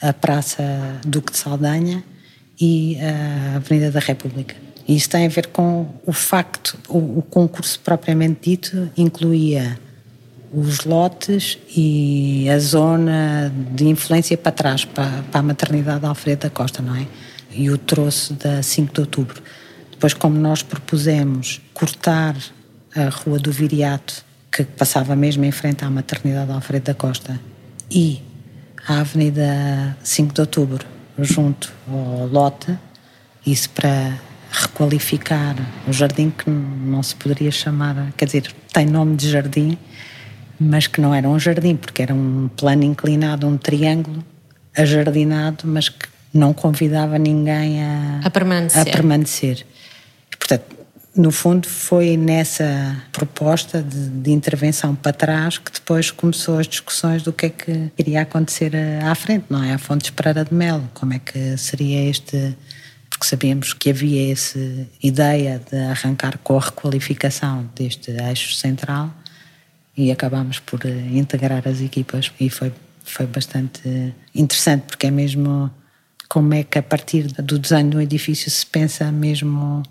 a 0.00 0.12
Praça 0.12 0.62
Duque 1.06 1.32
de 1.32 1.38
Saldanha 1.38 2.02
e 2.60 2.98
a 3.00 3.56
Avenida 3.56 3.90
da 3.90 4.00
República. 4.00 4.54
E 4.86 4.96
isso 4.96 5.08
tem 5.08 5.26
a 5.26 5.28
ver 5.28 5.46
com 5.48 5.88
o 6.04 6.12
facto, 6.12 6.76
o, 6.88 7.18
o 7.18 7.22
concurso 7.22 7.78
propriamente 7.80 8.50
dito 8.50 8.90
incluía 8.96 9.78
os 10.52 10.84
lotes 10.84 11.58
e 11.74 12.46
a 12.50 12.58
zona 12.58 13.50
de 13.74 13.88
influência 13.88 14.36
para 14.36 14.52
trás, 14.52 14.84
para, 14.84 15.22
para 15.30 15.40
a 15.40 15.42
maternidade 15.42 16.04
Alfredo 16.04 16.42
da 16.42 16.50
Costa, 16.50 16.82
não 16.82 16.94
é? 16.94 17.06
E 17.50 17.70
o 17.70 17.78
troço 17.78 18.34
da 18.34 18.62
5 18.62 18.92
de 18.92 19.00
outubro. 19.00 19.42
Depois, 19.90 20.12
como 20.12 20.38
nós 20.38 20.62
propusemos 20.62 21.60
cortar 21.72 22.36
a 22.94 23.08
Rua 23.08 23.38
do 23.38 23.50
Viriato 23.50 24.24
que 24.52 24.64
passava 24.64 25.16
mesmo 25.16 25.44
em 25.44 25.50
frente 25.50 25.82
à 25.82 25.88
maternidade 25.88 26.52
Alfredo 26.52 26.84
da 26.84 26.94
Costa 26.94 27.40
e 27.90 28.22
à 28.86 29.00
Avenida 29.00 29.96
5 30.02 30.34
de 30.34 30.40
Outubro, 30.42 30.84
junto 31.18 31.72
ao 31.88 32.26
lote, 32.26 32.76
isso 33.46 33.70
para 33.70 34.18
requalificar 34.50 35.56
o 35.88 35.92
jardim 35.92 36.30
que 36.30 36.50
não 36.50 37.02
se 37.02 37.14
poderia 37.14 37.50
chamar, 37.50 38.12
quer 38.16 38.26
dizer, 38.26 38.52
tem 38.72 38.84
nome 38.84 39.16
de 39.16 39.30
jardim, 39.30 39.78
mas 40.60 40.86
que 40.86 41.00
não 41.00 41.14
era 41.14 41.26
um 41.26 41.38
jardim, 41.38 41.74
porque 41.74 42.02
era 42.02 42.14
um 42.14 42.48
plano 42.54 42.84
inclinado, 42.84 43.46
um 43.46 43.56
triângulo 43.56 44.22
ajardinado, 44.76 45.66
mas 45.66 45.88
que 45.88 46.06
não 46.32 46.52
convidava 46.52 47.18
ninguém 47.18 47.82
a, 47.82 48.20
a 48.24 48.30
permanecer. 48.30 48.82
A 48.82 48.84
permanecer. 48.84 49.66
portanto, 50.38 50.81
no 51.14 51.30
fundo, 51.30 51.68
foi 51.68 52.16
nessa 52.16 53.02
proposta 53.12 53.82
de, 53.82 54.08
de, 54.08 54.30
intervenção 54.30 54.94
para 54.94 55.12
trás 55.12 55.58
que 55.58 55.70
depois 55.70 56.10
começou 56.10 56.58
as 56.58 56.66
discussões 56.66 57.22
do 57.22 57.32
que 57.32 57.46
é 57.46 57.50
que 57.50 57.92
iria 57.98 58.22
acontecer 58.22 58.72
à 59.04 59.14
frente, 59.14 59.44
não 59.50 59.62
é? 59.62 59.74
A 59.74 59.78
fonte 59.78 60.06
esperada 60.06 60.44
de 60.44 60.54
mel, 60.54 60.82
como 60.94 61.12
é 61.12 61.18
que 61.18 61.56
seria 61.58 62.08
este. 62.08 62.56
Porque 63.10 63.26
sabíamos 63.26 63.74
que 63.74 63.90
havia 63.90 64.32
essa 64.32 64.58
ideia 65.02 65.60
de 65.70 65.76
arrancar 65.76 66.38
com 66.38 66.56
a 66.56 66.60
requalificação 66.60 67.68
deste 67.74 68.10
eixo 68.10 68.54
central 68.54 69.12
e 69.94 70.10
acabámos 70.10 70.60
por 70.60 70.80
integrar 70.86 71.68
as 71.68 71.82
equipas 71.82 72.32
e 72.40 72.48
foi, 72.48 72.72
foi 73.04 73.26
bastante 73.26 74.14
interessante, 74.34 74.84
porque 74.86 75.08
é 75.08 75.10
mesmo 75.10 75.70
como 76.26 76.54
é 76.54 76.64
que 76.64 76.78
a 76.78 76.82
partir 76.82 77.24
do 77.24 77.58
desenho 77.58 77.90
do 77.90 78.00
edifício 78.00 78.50
se 78.50 78.64
pensa 78.64 79.12
mesmo 79.12 79.82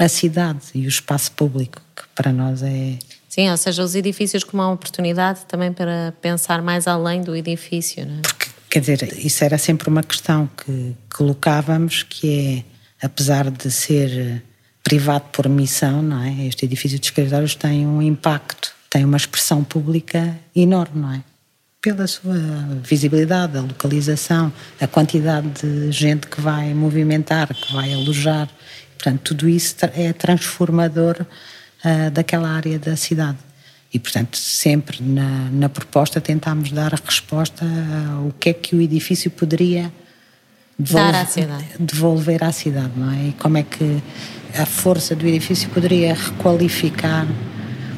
a 0.00 0.08
cidade 0.08 0.60
e 0.74 0.86
o 0.86 0.88
espaço 0.88 1.30
público, 1.32 1.82
que 1.94 2.02
para 2.14 2.32
nós 2.32 2.62
é. 2.62 2.98
Sim, 3.28 3.50
ou 3.50 3.56
seja, 3.56 3.84
os 3.84 3.94
edifícios 3.94 4.42
como 4.42 4.62
uma 4.62 4.72
oportunidade 4.72 5.40
também 5.46 5.72
para 5.72 6.14
pensar 6.22 6.62
mais 6.62 6.88
além 6.88 7.20
do 7.20 7.36
edifício, 7.36 8.06
não 8.06 8.18
é? 8.18 8.22
Porque, 8.22 8.46
quer 8.70 8.80
dizer, 8.80 9.18
isso 9.18 9.44
era 9.44 9.58
sempre 9.58 9.88
uma 9.90 10.02
questão 10.02 10.48
que 10.56 10.96
colocávamos, 11.14 12.02
que 12.02 12.64
é, 13.00 13.06
apesar 13.06 13.50
de 13.50 13.70
ser 13.70 14.42
privado 14.82 15.26
por 15.32 15.46
missão, 15.48 16.02
não 16.02 16.22
é? 16.22 16.46
Este 16.46 16.64
edifício 16.64 16.98
de 16.98 17.06
escritórios 17.06 17.54
tem 17.54 17.86
um 17.86 18.00
impacto, 18.00 18.72
tem 18.88 19.04
uma 19.04 19.18
expressão 19.18 19.62
pública 19.62 20.34
enorme, 20.56 21.00
não 21.00 21.12
é? 21.12 21.22
Pela 21.82 22.06
sua 22.06 22.36
visibilidade, 22.82 23.56
a 23.56 23.60
localização, 23.60 24.52
a 24.80 24.86
quantidade 24.86 25.48
de 25.62 25.92
gente 25.92 26.26
que 26.26 26.40
vai 26.40 26.74
movimentar, 26.74 27.54
que 27.54 27.72
vai 27.72 27.92
alojar 27.92 28.48
Portanto, 29.00 29.20
tudo 29.24 29.48
isso 29.48 29.76
é 29.94 30.12
transformador 30.12 31.16
uh, 31.22 32.10
daquela 32.10 32.50
área 32.50 32.78
da 32.78 32.94
cidade. 32.96 33.38
E, 33.92 33.98
portanto, 33.98 34.36
sempre 34.36 35.02
na, 35.02 35.48
na 35.50 35.68
proposta 35.68 36.20
tentámos 36.20 36.70
dar 36.70 36.92
a 36.92 36.98
resposta 37.02 37.64
ao 38.14 38.30
que 38.38 38.50
é 38.50 38.52
que 38.52 38.76
o 38.76 38.80
edifício 38.80 39.30
poderia 39.30 39.90
devolver, 40.78 41.12
dar 41.12 41.22
à 41.22 41.26
cidade. 41.26 41.64
devolver 41.80 42.44
à 42.44 42.52
cidade, 42.52 42.92
não 42.94 43.10
é? 43.10 43.28
E 43.28 43.32
como 43.32 43.56
é 43.56 43.62
que 43.62 44.02
a 44.54 44.66
força 44.66 45.16
do 45.16 45.26
edifício 45.26 45.68
poderia 45.70 46.14
requalificar 46.14 47.26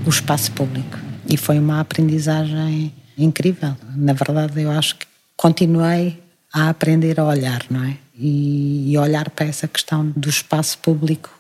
o 0.06 0.08
espaço 0.08 0.52
público. 0.52 0.98
E 1.28 1.36
foi 1.36 1.58
uma 1.58 1.80
aprendizagem 1.80 2.92
incrível. 3.18 3.76
Na 3.96 4.12
verdade, 4.12 4.62
eu 4.62 4.70
acho 4.70 4.96
que 4.96 5.06
continuei 5.36 6.21
a 6.52 6.68
aprender 6.68 7.18
a 7.18 7.24
olhar, 7.24 7.64
não 7.70 7.84
é? 7.84 7.96
e, 8.24 8.96
olhar 8.98 9.30
para 9.30 9.46
essa 9.46 9.66
questão 9.66 10.12
do 10.16 10.28
espaço 10.28 10.78
público 10.78 11.30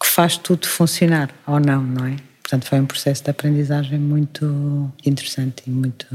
que 0.00 0.06
faz 0.06 0.36
tudo 0.36 0.66
funcionar 0.66 1.30
ou 1.46 1.60
não, 1.60 1.82
não 1.82 2.06
é? 2.06 2.16
Portanto, 2.42 2.66
foi 2.66 2.80
um 2.80 2.86
processo 2.86 3.22
de 3.22 3.30
aprendizagem 3.30 3.98
muito 3.98 4.92
interessante 5.04 5.62
e 5.66 5.70
muito. 5.70 6.06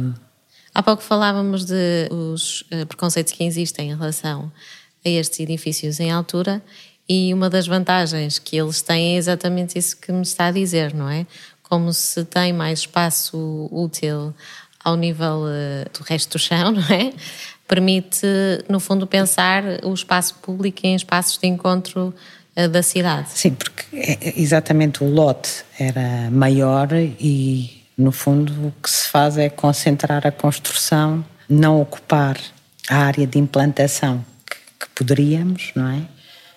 Há 0.73 0.83
pouco 0.83 1.01
falávamos 1.01 1.65
de 1.65 2.09
os 2.11 2.63
eh, 2.69 2.85
preconceitos 2.85 3.31
que 3.31 3.43
existem 3.43 3.91
em 3.91 3.95
relação 3.95 4.51
a 5.05 5.09
estes 5.09 5.39
edifícios 5.39 5.99
em 5.99 6.11
altura 6.11 6.61
e 7.07 7.33
uma 7.33 7.49
das 7.49 7.65
vantagens 7.65 8.37
que 8.37 8.57
eles 8.57 8.81
têm 8.81 9.15
é 9.15 9.17
exatamente 9.17 9.79
isso 9.79 9.95
que 9.97 10.11
me 10.11 10.21
está 10.21 10.47
a 10.47 10.51
dizer, 10.51 10.93
não 10.93 11.09
é? 11.09 11.25
Como 11.63 11.91
se 11.93 12.25
tem 12.25 12.51
mais 12.51 12.79
espaço 12.79 13.69
útil 13.71 14.35
ao 14.83 14.95
nível 14.95 15.45
eh, 15.47 15.85
do 15.97 16.03
resto 16.03 16.37
do 16.37 16.39
chão, 16.39 16.71
não 16.73 16.83
é? 16.83 17.13
Permite, 17.67 18.25
no 18.69 18.79
fundo, 18.79 19.05
pensar 19.05 19.63
o 19.83 19.93
espaço 19.93 20.35
público 20.35 20.79
em 20.83 20.95
espaços 20.95 21.37
de 21.37 21.47
encontro 21.47 22.13
eh, 22.55 22.67
da 22.67 22.81
cidade. 22.81 23.29
Sim, 23.29 23.51
porque 23.51 23.83
é, 23.93 24.29
é, 24.29 24.39
exatamente 24.41 25.03
o 25.03 25.07
lote 25.07 25.63
era 25.77 26.31
maior 26.31 26.87
e, 26.93 27.83
no 27.97 28.11
fundo, 28.11 28.51
o 28.67 28.73
que 28.81 28.89
se 28.89 29.09
faz 29.09 29.37
é 29.37 29.49
concentrar 29.49 30.25
a 30.25 30.31
construção, 30.31 31.23
não 31.47 31.81
ocupar 31.81 32.37
a 32.89 32.95
área 32.95 33.27
de 33.27 33.37
implantação 33.37 34.25
que, 34.49 34.55
que 34.79 34.89
poderíamos, 34.95 35.71
não 35.75 35.87
é? 35.87 36.01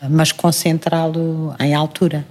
Mas 0.09 0.33
concentrá-lo 0.33 1.55
em 1.61 1.75
altura. 1.75 2.25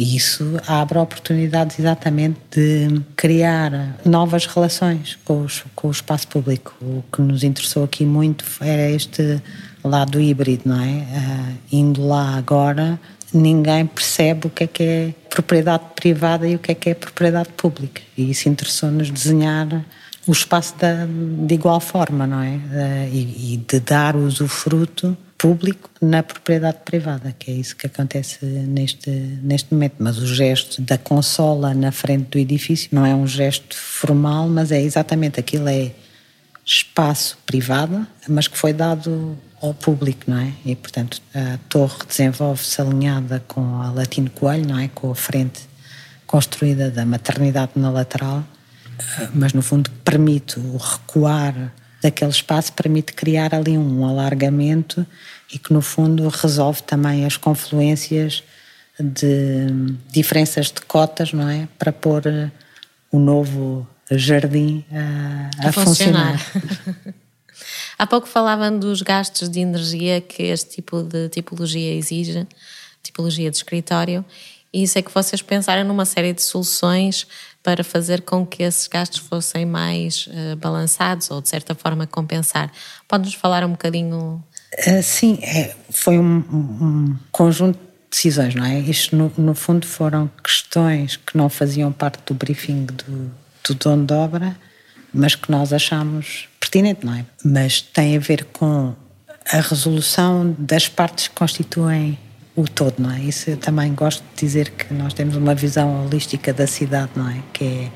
E 0.00 0.16
isso 0.16 0.58
abre 0.66 0.96
oportunidades 0.96 1.78
exatamente 1.78 2.38
de 2.50 3.02
criar 3.14 3.98
novas 4.02 4.46
relações 4.46 5.18
com, 5.26 5.42
os, 5.42 5.62
com 5.74 5.88
o 5.88 5.90
espaço 5.90 6.26
público. 6.26 6.74
O 6.80 7.04
que 7.12 7.20
nos 7.20 7.44
interessou 7.44 7.84
aqui 7.84 8.06
muito 8.06 8.42
era 8.62 8.90
este 8.90 9.42
lado 9.84 10.18
híbrido, 10.18 10.62
não 10.64 10.82
é? 10.82 10.88
Uh, 10.88 11.58
indo 11.70 12.06
lá 12.06 12.34
agora, 12.34 12.98
ninguém 13.30 13.84
percebe 13.84 14.46
o 14.46 14.50
que 14.50 14.64
é 14.64 14.66
que 14.66 14.82
é 14.82 15.14
propriedade 15.28 15.84
privada 15.94 16.48
e 16.48 16.54
o 16.54 16.58
que 16.58 16.72
é 16.72 16.74
que 16.74 16.88
é 16.88 16.94
propriedade 16.94 17.50
pública. 17.50 18.00
E 18.16 18.30
isso 18.30 18.48
interessou-nos 18.48 19.10
desenhar 19.10 19.84
o 20.26 20.32
espaço 20.32 20.76
da, 20.78 21.06
de 21.46 21.54
igual 21.54 21.78
forma, 21.78 22.26
não 22.26 22.40
é? 22.40 22.56
Uh, 22.56 23.08
e, 23.12 23.52
e 23.52 23.56
de 23.58 23.80
dar 23.80 24.16
usufruto 24.16 25.14
público 25.40 25.88
na 26.02 26.22
propriedade 26.22 26.80
privada, 26.84 27.34
que 27.38 27.50
é 27.50 27.54
isso 27.54 27.74
que 27.74 27.86
acontece 27.86 28.44
neste, 28.44 29.10
neste 29.42 29.72
momento. 29.72 29.94
Mas 29.98 30.18
o 30.18 30.26
gesto 30.26 30.82
da 30.82 30.98
consola 30.98 31.72
na 31.72 31.90
frente 31.90 32.26
do 32.26 32.38
edifício 32.38 32.90
não 32.92 33.06
é 33.06 33.14
um 33.14 33.26
gesto 33.26 33.74
formal, 33.74 34.46
mas 34.50 34.70
é 34.70 34.82
exatamente 34.82 35.40
aquilo 35.40 35.66
é 35.70 35.92
espaço 36.64 37.38
privado, 37.46 38.06
mas 38.28 38.48
que 38.48 38.58
foi 38.58 38.74
dado 38.74 39.34
ao 39.62 39.72
público, 39.72 40.24
não 40.26 40.36
é? 40.36 40.52
E, 40.64 40.76
portanto, 40.76 41.22
a 41.34 41.58
torre 41.70 42.04
desenvolve-se 42.06 42.78
alinhada 42.78 43.42
com 43.48 43.80
a 43.80 43.90
Latino 43.90 44.28
Coelho, 44.28 44.68
não 44.68 44.78
é? 44.78 44.88
Com 44.88 45.10
a 45.10 45.14
frente 45.14 45.62
construída 46.26 46.90
da 46.90 47.06
maternidade 47.06 47.72
na 47.76 47.90
lateral, 47.90 48.44
mas 49.34 49.54
no 49.54 49.62
fundo 49.62 49.90
permite 50.04 50.60
o 50.60 50.76
recuar 50.76 51.72
daquele 52.02 52.30
espaço 52.30 52.72
permite 52.72 53.12
criar 53.12 53.54
ali 53.54 53.76
um 53.76 54.04
alargamento 54.06 55.06
e 55.52 55.58
que 55.58 55.72
no 55.72 55.82
fundo 55.82 56.28
resolve 56.28 56.82
também 56.82 57.26
as 57.26 57.36
confluências 57.36 58.42
de 58.98 59.66
diferenças 60.10 60.66
de 60.66 60.80
cotas, 60.82 61.32
não 61.32 61.48
é? 61.48 61.68
Para 61.78 61.92
pôr 61.92 62.26
eh, 62.26 62.50
o 63.10 63.18
novo 63.18 63.86
jardim 64.10 64.84
a, 64.92 65.66
a, 65.66 65.68
a 65.68 65.72
funcionar. 65.72 66.38
funcionar. 66.38 67.14
Há 67.98 68.06
pouco 68.06 68.26
falavam 68.26 68.78
dos 68.78 69.02
gastos 69.02 69.48
de 69.48 69.60
energia 69.60 70.20
que 70.20 70.44
este 70.44 70.76
tipo 70.76 71.02
de 71.02 71.28
tipologia 71.28 71.94
exige, 71.94 72.46
tipologia 73.02 73.50
de 73.50 73.56
escritório, 73.56 74.24
e 74.72 74.82
isso 74.82 74.98
é 74.98 75.02
que 75.02 75.12
vocês 75.12 75.42
pensaram 75.42 75.84
numa 75.84 76.04
série 76.04 76.32
de 76.32 76.42
soluções 76.42 77.26
para 77.62 77.84
fazer 77.84 78.22
com 78.22 78.46
que 78.46 78.62
esses 78.62 78.86
gastos 78.88 79.18
fossem 79.20 79.66
mais 79.66 80.26
uh, 80.26 80.56
balançados 80.56 81.30
ou 81.30 81.40
de 81.40 81.48
certa 81.48 81.74
forma 81.74 82.06
compensar. 82.06 82.70
Pode-nos 83.06 83.34
falar 83.34 83.64
um 83.64 83.72
bocadinho? 83.72 84.42
Uh, 84.86 85.02
sim, 85.02 85.38
é, 85.42 85.74
foi 85.90 86.18
um, 86.18 86.38
um, 86.38 87.16
conjunto 87.30 87.78
de 87.78 88.10
decisões, 88.10 88.54
não 88.54 88.64
é? 88.64 88.78
Isto 88.80 89.14
no, 89.14 89.32
no, 89.36 89.54
fundo 89.54 89.86
foram 89.86 90.30
questões 90.42 91.16
que 91.16 91.36
não 91.36 91.48
faziam 91.48 91.92
parte 91.92 92.20
do 92.26 92.34
briefing 92.34 92.86
do, 92.86 93.30
do 93.68 93.74
dono 93.74 94.06
de 94.06 94.14
obra, 94.14 94.56
mas 95.12 95.34
que 95.34 95.50
nós 95.50 95.72
achamos 95.72 96.48
pertinente, 96.58 97.04
não 97.04 97.14
é? 97.14 97.26
Mas 97.44 97.80
tem 97.82 98.16
a 98.16 98.20
ver 98.20 98.44
com 98.44 98.94
a 99.52 99.60
resolução 99.60 100.54
das 100.58 100.88
partes 100.88 101.28
que 101.28 101.34
constituem 101.34 102.18
o 102.60 102.68
todo, 102.68 102.94
não 102.98 103.10
é? 103.10 103.20
Isso 103.20 103.50
eu 103.50 103.56
também 103.56 103.94
gosto 103.94 104.22
de 104.34 104.40
dizer 104.40 104.70
que 104.70 104.92
nós 104.92 105.14
temos 105.14 105.36
uma 105.36 105.54
visão 105.54 106.04
holística 106.04 106.52
da 106.52 106.66
cidade, 106.66 107.12
não 107.16 107.28
é? 107.28 107.42
Que 107.52 107.64
é 107.64 107.90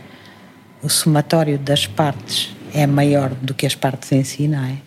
o 0.82 0.88
somatório 0.88 1.58
das 1.58 1.86
partes 1.86 2.54
é 2.72 2.86
maior 2.86 3.30
do 3.34 3.54
que 3.54 3.66
as 3.66 3.74
partes 3.74 4.10
em 4.12 4.24
si, 4.24 4.48
não 4.48 4.64
é? 4.64 4.78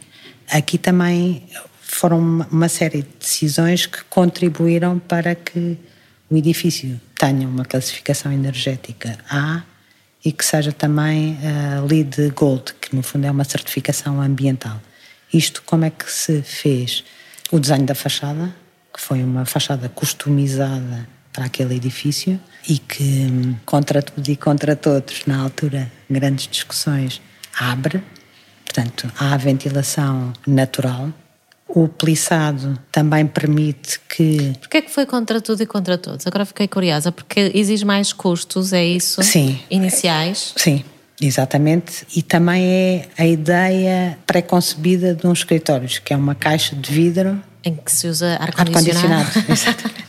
Aqui 0.51 0.77
também 0.77 1.43
foram 1.81 2.19
uma 2.51 2.69
série 2.69 3.01
de 3.01 3.09
decisões 3.19 3.85
que 3.85 4.03
contribuíram 4.05 4.99
para 4.99 5.33
que 5.35 5.77
o 6.29 6.35
edifício 6.35 6.99
tenha 7.15 7.47
uma 7.47 7.63
classificação 7.63 8.31
energética 8.31 9.17
A 9.29 9.63
e 10.23 10.31
que 10.31 10.45
seja 10.45 10.71
também 10.71 11.37
a 11.43 11.81
LEED 11.81 12.31
Gold, 12.35 12.73
que 12.81 12.95
no 12.95 13.01
fundo 13.01 13.25
é 13.25 13.31
uma 13.31 13.45
certificação 13.45 14.21
ambiental. 14.21 14.81
Isto 15.33 15.61
como 15.65 15.85
é 15.85 15.89
que 15.89 16.11
se 16.11 16.41
fez? 16.41 17.03
O 17.51 17.59
desenho 17.59 17.85
da 17.85 17.95
fachada, 17.95 18.53
que 18.97 19.01
foi 19.03 19.23
uma 19.23 19.45
fachada 19.45 19.87
customizada 19.87 21.07
para 21.31 21.45
aquele 21.45 21.75
edifício 21.75 22.39
e 22.67 22.79
que, 22.79 23.55
contra 23.63 24.01
tudo 24.01 24.27
e 24.27 24.35
contra 24.35 24.75
todos, 24.75 25.23
na 25.27 25.39
altura, 25.39 25.91
grandes 26.09 26.47
discussões, 26.47 27.21
abre. 27.59 28.03
Portanto, 28.65 29.09
há 29.19 29.37
ventilação 29.37 30.33
natural. 30.47 31.09
O 31.67 31.87
plissado 31.87 32.79
também 32.91 33.27
permite 33.27 33.99
que. 34.09 34.55
Porquê 34.59 34.77
é 34.77 34.81
que 34.81 34.89
foi 34.89 35.05
contra 35.05 35.39
tudo 35.39 35.61
e 35.61 35.67
contra 35.67 35.95
todos? 35.95 36.25
Agora 36.25 36.43
fiquei 36.43 36.67
curiosa, 36.67 37.11
porque 37.11 37.51
exige 37.53 37.85
mais 37.85 38.11
custos, 38.11 38.73
é 38.73 38.83
isso? 38.83 39.21
Sim. 39.21 39.59
Iniciais? 39.69 40.53
Sim. 40.57 40.83
Exatamente, 41.19 42.05
e 42.15 42.21
também 42.21 42.63
é 42.63 43.07
a 43.17 43.25
ideia 43.25 44.19
pré-concebida 44.27 45.15
de 45.15 45.25
um 45.25 45.33
escritório, 45.33 45.89
que 46.05 46.13
é 46.13 46.15
uma 46.15 46.35
caixa 46.35 46.75
de 46.75 46.91
vidro 46.91 47.41
em 47.67 47.75
que 47.75 47.91
se 47.91 48.07
usa 48.07 48.37
ar-condicionado. 48.39 49.29
Ar 49.35 49.49
exatamente. 49.49 50.07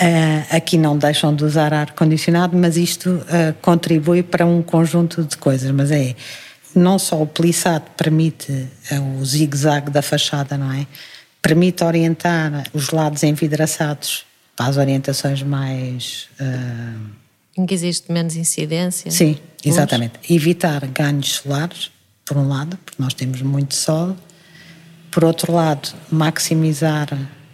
Uh, 0.00 0.56
aqui 0.56 0.78
não 0.78 0.96
deixam 0.96 1.34
de 1.34 1.44
usar 1.44 1.74
ar-condicionado, 1.74 2.56
mas 2.56 2.78
isto 2.78 3.10
uh, 3.10 3.52
contribui 3.60 4.22
para 4.22 4.46
um 4.46 4.62
conjunto 4.62 5.22
de 5.22 5.36
coisas. 5.36 5.70
Mas 5.70 5.90
é 5.90 6.14
não 6.74 6.98
só 6.98 7.20
o 7.20 7.26
plissado 7.26 7.84
permite 7.96 8.50
uh, 8.52 9.20
o 9.20 9.24
zigue-zague 9.24 9.90
da 9.90 10.00
fachada, 10.00 10.56
não 10.56 10.72
é? 10.72 10.86
Permite 11.42 11.84
orientar 11.84 12.64
os 12.72 12.90
lados 12.90 13.22
envidraçados 13.22 14.24
para 14.56 14.66
as 14.66 14.76
orientações 14.76 15.42
mais. 15.42 16.28
em 17.56 17.66
que 17.66 17.74
existe 17.74 18.10
menos 18.12 18.36
incidência? 18.36 19.10
Sim, 19.10 19.38
exatamente. 19.64 20.14
Luz. 20.18 20.30
Evitar 20.30 20.86
ganhos 20.86 21.32
solares, 21.32 21.90
por 22.24 22.36
um 22.36 22.48
lado, 22.48 22.78
porque 22.84 23.02
nós 23.02 23.14
temos 23.14 23.42
muito 23.42 23.74
sol. 23.74 24.16
Por 25.10 25.24
outro 25.24 25.52
lado, 25.52 25.88
maximizar 26.10 27.08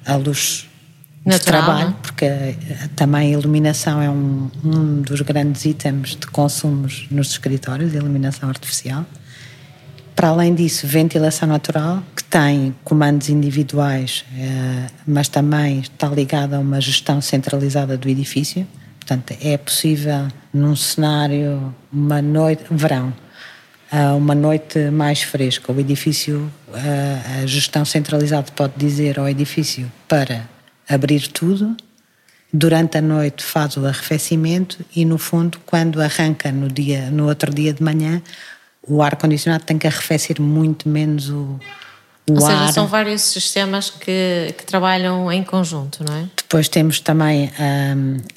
a 0.05 0.16
luz 0.16 0.69
Natural, 1.25 1.38
de 1.38 1.45
trabalho, 1.45 1.88
né? 1.88 1.97
porque 2.03 2.25
eh, 2.25 2.57
também 2.95 3.35
a 3.35 3.38
iluminação 3.38 4.01
é 4.01 4.09
um, 4.09 4.49
um 4.64 5.03
dos 5.03 5.21
grandes 5.23 5.64
itens 5.64 6.11
de 6.11 6.27
consumos 6.29 7.09
nos 7.11 7.31
escritórios, 7.31 7.95
iluminação 7.95 8.49
artificial. 8.49 9.05
Para 10.14 10.29
além 10.29 10.55
disso, 10.55 10.87
ventilação 10.87 11.49
natural, 11.49 12.03
que 12.14 12.23
tem 12.23 12.75
comandos 12.85 13.29
individuais, 13.29 14.25
eh, 14.38 14.87
mas 15.05 15.29
também 15.29 15.81
está 15.81 16.09
ligada 16.09 16.57
a 16.57 16.61
uma 16.61 16.81
gestão 16.81 17.21
centralizada 17.21 17.99
do 17.99 18.09
edifício. 18.09 18.64
Portanto, 19.01 19.35
é 19.42 19.57
possível, 19.57 20.29
num 20.55 20.77
cenário, 20.77 21.75
uma 21.92 22.23
noite, 22.23 22.64
verão, 22.71 23.12
uma 24.16 24.35
noite 24.35 24.90
mais 24.90 25.22
fresca, 25.22 25.72
o 25.72 25.81
edifício, 25.81 26.51
a 26.72 27.46
gestão 27.46 27.85
centralizada 27.85 28.51
pode 28.53 28.75
dizer 28.77 29.18
ao 29.18 29.29
edifício 29.29 29.90
para 30.09 30.49
abrir 30.88 31.29
tudo. 31.29 31.77
Durante 32.53 32.99
a 32.99 33.03
noite 33.03 33.44
faz 33.44 33.77
o 33.77 33.87
arrefecimento 33.87 34.79
e 34.94 35.05
no 35.05 35.18
fundo, 35.18 35.59
quando 35.66 36.01
arranca 36.01 36.51
no 36.51 36.68
dia, 36.68 37.11
no 37.11 37.29
outro 37.29 37.53
dia 37.53 37.72
de 37.72 37.83
manhã, 37.83 38.22
o 38.87 39.03
ar 39.03 39.16
condicionado 39.16 39.64
tem 39.64 39.79
que 39.79 39.87
arrefecer 39.87 40.40
muito 40.40 40.88
menos 40.88 41.29
o, 41.29 41.59
o 42.31 42.38
Ou 42.38 42.46
ar. 42.46 42.61
seja, 42.61 42.72
são 42.72 42.87
vários 42.87 43.22
sistemas 43.22 43.90
que, 43.90 44.55
que, 44.57 44.64
trabalham 44.64 45.31
em 45.31 45.42
conjunto, 45.42 46.05
não 46.05 46.14
é? 46.14 46.29
Depois 46.37 46.68
temos 46.68 47.01
também 47.01 47.51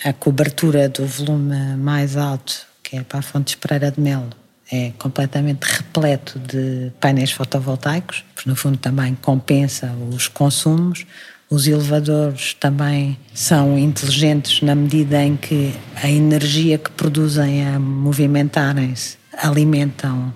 a, 0.03 0.09
a 0.09 0.13
cobertura 0.13 0.89
do 0.89 1.05
volume 1.05 1.75
mais 1.77 2.17
alto, 2.17 2.65
que 2.83 2.97
é 2.97 3.03
para 3.03 3.19
a 3.19 3.21
Fontes 3.21 3.55
Pereira 3.55 3.91
de 3.91 4.01
Melo, 4.01 4.31
é 4.71 4.91
completamente 4.97 5.63
repleto 5.63 6.39
de 6.39 6.91
painéis 6.99 7.31
fotovoltaicos, 7.31 8.23
porque 8.35 8.49
no 8.49 8.55
fundo 8.55 8.77
também 8.77 9.15
compensa 9.21 9.91
os 10.11 10.27
consumos. 10.27 11.05
Os 11.49 11.67
elevadores 11.67 12.53
também 12.53 13.17
são 13.33 13.77
inteligentes 13.77 14.61
na 14.61 14.75
medida 14.75 15.23
em 15.23 15.35
que 15.35 15.73
a 15.95 16.07
energia 16.07 16.77
que 16.77 16.91
produzem 16.91 17.67
a 17.67 17.79
movimentarem-se 17.79 19.17
alimentam, 19.35 20.31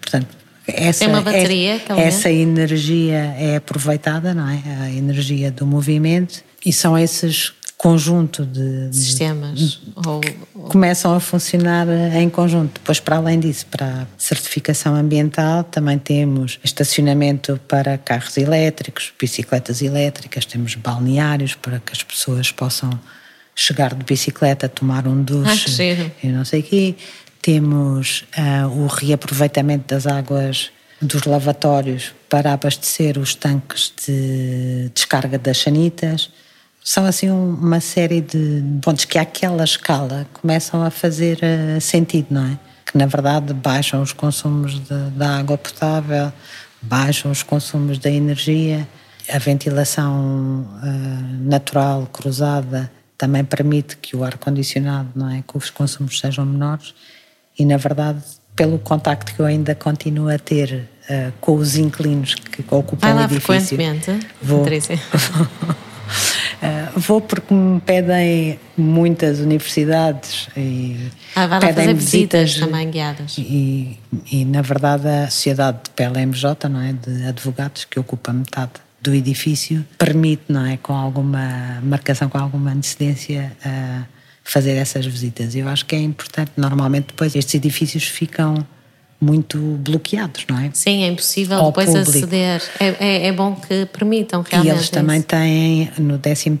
portanto, 0.00 0.40
essa, 0.66 1.08
uma 1.08 1.22
bateria, 1.22 1.74
essa, 1.76 1.94
essa 1.94 2.30
energia 2.30 3.34
é 3.38 3.56
aproveitada, 3.56 4.34
não 4.34 4.48
é? 4.48 4.60
A 4.82 4.90
energia 4.90 5.50
do 5.50 5.66
movimento 5.66 6.44
e 6.64 6.72
são 6.72 6.96
esses 6.96 7.52
conjunto 7.80 8.44
de, 8.44 8.94
sistemas 8.94 9.58
de, 9.58 9.80
ou, 10.06 10.20
começam 10.68 11.14
a 11.14 11.18
funcionar 11.18 11.86
em 12.14 12.28
conjunto. 12.28 12.74
Depois, 12.74 13.00
para 13.00 13.16
além 13.16 13.40
disso, 13.40 13.64
para 13.70 14.02
a 14.02 14.06
certificação 14.18 14.94
ambiental, 14.94 15.64
também 15.64 15.98
temos 15.98 16.60
estacionamento 16.62 17.58
para 17.66 17.96
carros 17.96 18.36
elétricos, 18.36 19.14
bicicletas 19.18 19.80
elétricas, 19.80 20.44
temos 20.44 20.74
balneários 20.74 21.54
para 21.54 21.80
que 21.80 21.92
as 21.92 22.02
pessoas 22.02 22.52
possam 22.52 22.90
chegar 23.56 23.94
de 23.94 24.04
bicicleta, 24.04 24.68
tomar 24.68 25.08
um 25.08 25.22
duche 25.22 25.82
ah, 25.82 26.10
e 26.22 26.26
não 26.28 26.44
sei 26.44 26.60
o 26.60 26.62
quê. 26.62 26.94
Temos 27.40 28.26
uh, 28.36 28.68
o 28.68 28.88
reaproveitamento 28.88 29.94
das 29.94 30.06
águas 30.06 30.70
dos 31.00 31.22
lavatórios 31.22 32.12
para 32.28 32.52
abastecer 32.52 33.16
os 33.16 33.34
tanques 33.34 33.90
de 34.06 34.90
descarga 34.92 35.38
das 35.38 35.56
sanitas 35.56 36.30
são 36.82 37.04
assim 37.04 37.30
uma 37.30 37.80
série 37.80 38.20
de 38.20 38.62
pontos 38.82 39.04
que 39.04 39.18
àquela 39.18 39.64
escala 39.64 40.26
começam 40.32 40.82
a 40.82 40.90
fazer 40.90 41.38
uh, 41.38 41.80
sentido, 41.80 42.28
não 42.30 42.44
é? 42.44 42.58
Que 42.90 42.98
na 42.98 43.06
verdade 43.06 43.52
baixam 43.52 44.02
os 44.02 44.12
consumos 44.12 44.80
da 45.14 45.38
água 45.38 45.56
potável, 45.56 46.32
baixam 46.82 47.30
os 47.30 47.42
consumos 47.42 47.98
da 47.98 48.10
energia, 48.10 48.88
a 49.28 49.38
ventilação 49.38 50.66
uh, 50.82 51.48
natural 51.48 52.08
cruzada 52.12 52.90
também 53.16 53.44
permite 53.44 53.98
que 53.98 54.16
o 54.16 54.24
ar 54.24 54.38
condicionado, 54.38 55.10
não 55.14 55.28
é, 55.28 55.44
que 55.46 55.56
os 55.56 55.68
consumos 55.68 56.18
sejam 56.18 56.44
menores 56.46 56.94
e 57.58 57.64
na 57.66 57.76
verdade 57.76 58.22
pelo 58.56 58.78
contacto 58.78 59.34
que 59.34 59.40
eu 59.40 59.46
ainda 59.46 59.74
continuo 59.74 60.28
a 60.28 60.38
ter 60.38 60.88
uh, 61.08 61.32
com 61.40 61.54
os 61.54 61.76
inquilinos 61.76 62.34
que 62.34 62.62
ocupam 62.62 62.98
Vai 62.98 63.14
o 63.14 63.20
edifício. 63.24 63.78
frequentemente, 63.78 64.26
vou, 64.42 64.64
vou 66.96 67.20
porque 67.20 67.52
me 67.52 67.80
pedem 67.80 68.58
muitas 68.76 69.40
universidades 69.40 70.48
e 70.56 71.10
ah, 71.34 71.46
vai 71.46 71.60
pedem 71.60 71.74
fazer 71.74 71.94
visitas, 71.94 72.50
visitas 72.50 72.68
também 72.68 72.90
guiadas. 72.90 73.36
E, 73.38 73.98
e, 74.30 74.44
na 74.44 74.62
verdade 74.62 75.08
a 75.08 75.30
sociedade 75.30 75.78
de 75.84 75.90
PLMJ, 75.90 76.68
não 76.68 76.80
é, 76.80 76.92
de 76.92 77.26
advogados 77.26 77.84
que 77.84 77.98
ocupa 77.98 78.32
metade 78.32 78.72
do 79.00 79.14
edifício, 79.14 79.84
permite, 79.96 80.42
não 80.48 80.66
é, 80.66 80.76
com 80.76 80.92
alguma 80.92 81.80
marcação, 81.82 82.28
com 82.28 82.38
alguma 82.38 82.72
antecedência, 82.72 83.52
uh, 83.64 84.04
fazer 84.44 84.72
essas 84.72 85.06
visitas. 85.06 85.54
Eu 85.54 85.68
acho 85.68 85.86
que 85.86 85.94
é 85.94 86.00
importante. 86.00 86.52
Normalmente 86.56 87.06
depois 87.08 87.34
estes 87.34 87.54
edifícios 87.54 88.04
ficam 88.04 88.66
muito 89.20 89.58
bloqueados, 89.58 90.46
não 90.48 90.58
é? 90.58 90.70
Sim, 90.72 91.04
é 91.04 91.08
impossível 91.08 91.62
depois 91.66 91.86
público. 91.86 92.10
aceder. 92.10 92.62
É, 92.80 92.86
é, 92.98 93.26
é, 93.26 93.32
bom 93.32 93.54
que 93.54 93.84
permitam 93.86 94.42
realmente. 94.42 94.72
E 94.72 94.76
eles 94.76 94.88
também 94.88 95.20
têm, 95.20 95.90
no 95.98 96.18
13 96.18 96.58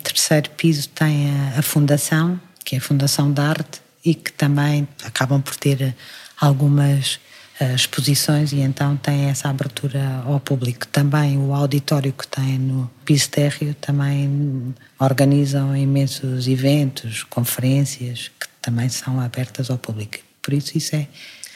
piso, 0.56 0.88
tem 0.90 1.30
a, 1.30 1.58
a, 1.60 1.62
Fundação, 1.62 2.38
que 2.62 2.74
é 2.74 2.78
a 2.78 2.80
Fundação 2.80 3.32
da 3.32 3.48
Arte, 3.48 3.80
e 4.04 4.14
que 4.14 4.30
também 4.32 4.86
acabam 5.04 5.40
por 5.40 5.56
ter 5.56 5.94
algumas 6.38 7.18
uh, 7.60 7.74
exposições 7.74 8.52
e 8.52 8.60
então 8.60 8.96
tem 8.96 9.26
essa 9.26 9.48
abertura 9.48 10.22
ao 10.26 10.38
público. 10.40 10.86
Também 10.86 11.38
o 11.38 11.54
auditório 11.54 12.12
que 12.12 12.26
tem 12.26 12.58
no 12.58 12.90
piso 13.04 13.30
térreo 13.30 13.74
também 13.74 14.74
organizam 14.98 15.74
imensos 15.76 16.46
eventos, 16.46 17.22
conferências, 17.24 18.30
que 18.40 18.46
também 18.60 18.88
são 18.88 19.20
abertas 19.20 19.70
ao 19.70 19.78
público. 19.78 20.18
Por 20.42 20.54
isso 20.54 20.76
isso 20.76 20.96
é 20.96 21.06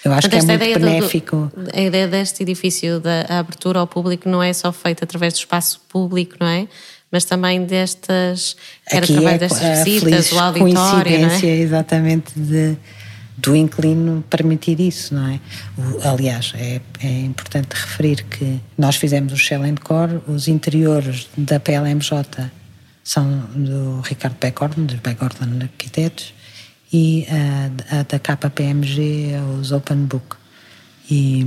eu 0.05 0.13
acho 0.13 0.29
que 0.29 0.37
é 0.37 0.43
muito 0.43 0.59
benéfico. 0.59 1.53
Do, 1.57 1.71
a 1.75 1.81
ideia 1.81 2.07
deste 2.07 2.43
edifício, 2.43 3.01
da 3.01 3.23
abertura 3.39 3.81
ao 3.81 3.87
público, 3.87 4.29
não 4.29 4.43
é 4.43 4.53
só 4.53 4.71
feita 4.71 5.05
através 5.05 5.33
do 5.33 5.39
espaço 5.39 5.81
público, 5.89 6.37
não 6.39 6.47
é? 6.47 6.69
Mas 7.11 7.25
também 7.25 7.65
destas. 7.65 8.57
Aqui 8.87 8.99
através 8.99 9.35
é 9.35 9.39
destas 9.39 9.85
visitas, 9.85 10.33
o 10.33 10.39
auditório. 10.39 11.05
coincidência, 11.05 11.49
não 11.49 11.55
é? 11.55 11.59
exatamente, 11.59 12.33
de, 12.39 12.77
do 13.39 13.57
inclino 13.57 14.23
permitir 14.29 14.79
isso, 14.81 15.15
não 15.15 15.29
é? 15.29 15.41
O, 15.79 16.09
aliás, 16.09 16.53
é, 16.57 16.81
é 17.03 17.21
importante 17.21 17.69
referir 17.73 18.25
que 18.25 18.61
nós 18.77 18.97
fizemos 18.97 19.33
o 19.33 19.37
Shell 19.37 19.63
Core, 19.83 20.21
os 20.27 20.49
interiores 20.49 21.29
da 21.37 21.59
PLMJ 21.59 22.51
são 23.03 23.41
do 23.55 24.01
Ricardo 24.01 24.37
Beckhorn, 24.41 24.87
dos 24.87 24.97
Beckhorn 24.97 25.63
Arquitetos, 25.63 26.34
e 26.95 27.27
a, 27.29 27.99
a 27.99 28.03
da 28.05 28.21
KPMG, 28.21 29.33
os 29.59 29.73
Open 29.73 30.05
Book. 30.05 30.37
E... 31.11 31.45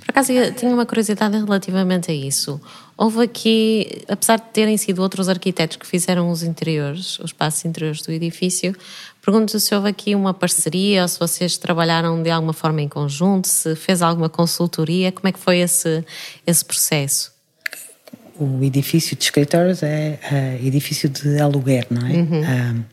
Por 0.00 0.10
acaso, 0.10 0.32
eu 0.32 0.54
tinha 0.54 0.70
uma 0.70 0.84
curiosidade 0.84 1.34
relativamente 1.34 2.10
a 2.10 2.14
isso. 2.14 2.60
Houve 2.94 3.22
aqui, 3.22 4.02
apesar 4.06 4.36
de 4.36 4.50
terem 4.52 4.76
sido 4.76 5.00
outros 5.00 5.30
arquitetos 5.30 5.78
que 5.78 5.86
fizeram 5.86 6.30
os 6.30 6.42
interiores, 6.42 7.18
os 7.18 7.30
espaços 7.30 7.64
interiores 7.64 8.02
do 8.02 8.12
edifício, 8.12 8.76
pergunto 9.24 9.58
se 9.58 9.74
houve 9.74 9.88
aqui 9.88 10.14
uma 10.14 10.34
parceria 10.34 11.00
ou 11.02 11.08
se 11.08 11.18
vocês 11.18 11.56
trabalharam 11.56 12.22
de 12.22 12.30
alguma 12.30 12.52
forma 12.52 12.82
em 12.82 12.88
conjunto, 12.88 13.48
se 13.48 13.74
fez 13.74 14.02
alguma 14.02 14.28
consultoria, 14.28 15.10
como 15.10 15.26
é 15.26 15.32
que 15.32 15.38
foi 15.38 15.60
esse, 15.60 16.04
esse 16.46 16.62
processo? 16.62 17.32
O 18.38 18.62
edifício 18.62 19.16
de 19.16 19.24
escritórios 19.24 19.82
é 19.82 20.18
uh, 20.30 20.66
edifício 20.66 21.08
de 21.08 21.40
aluguer, 21.40 21.86
não 21.90 22.06
é? 22.06 22.12
Uhum. 22.12 22.40
Uh, 22.80 22.84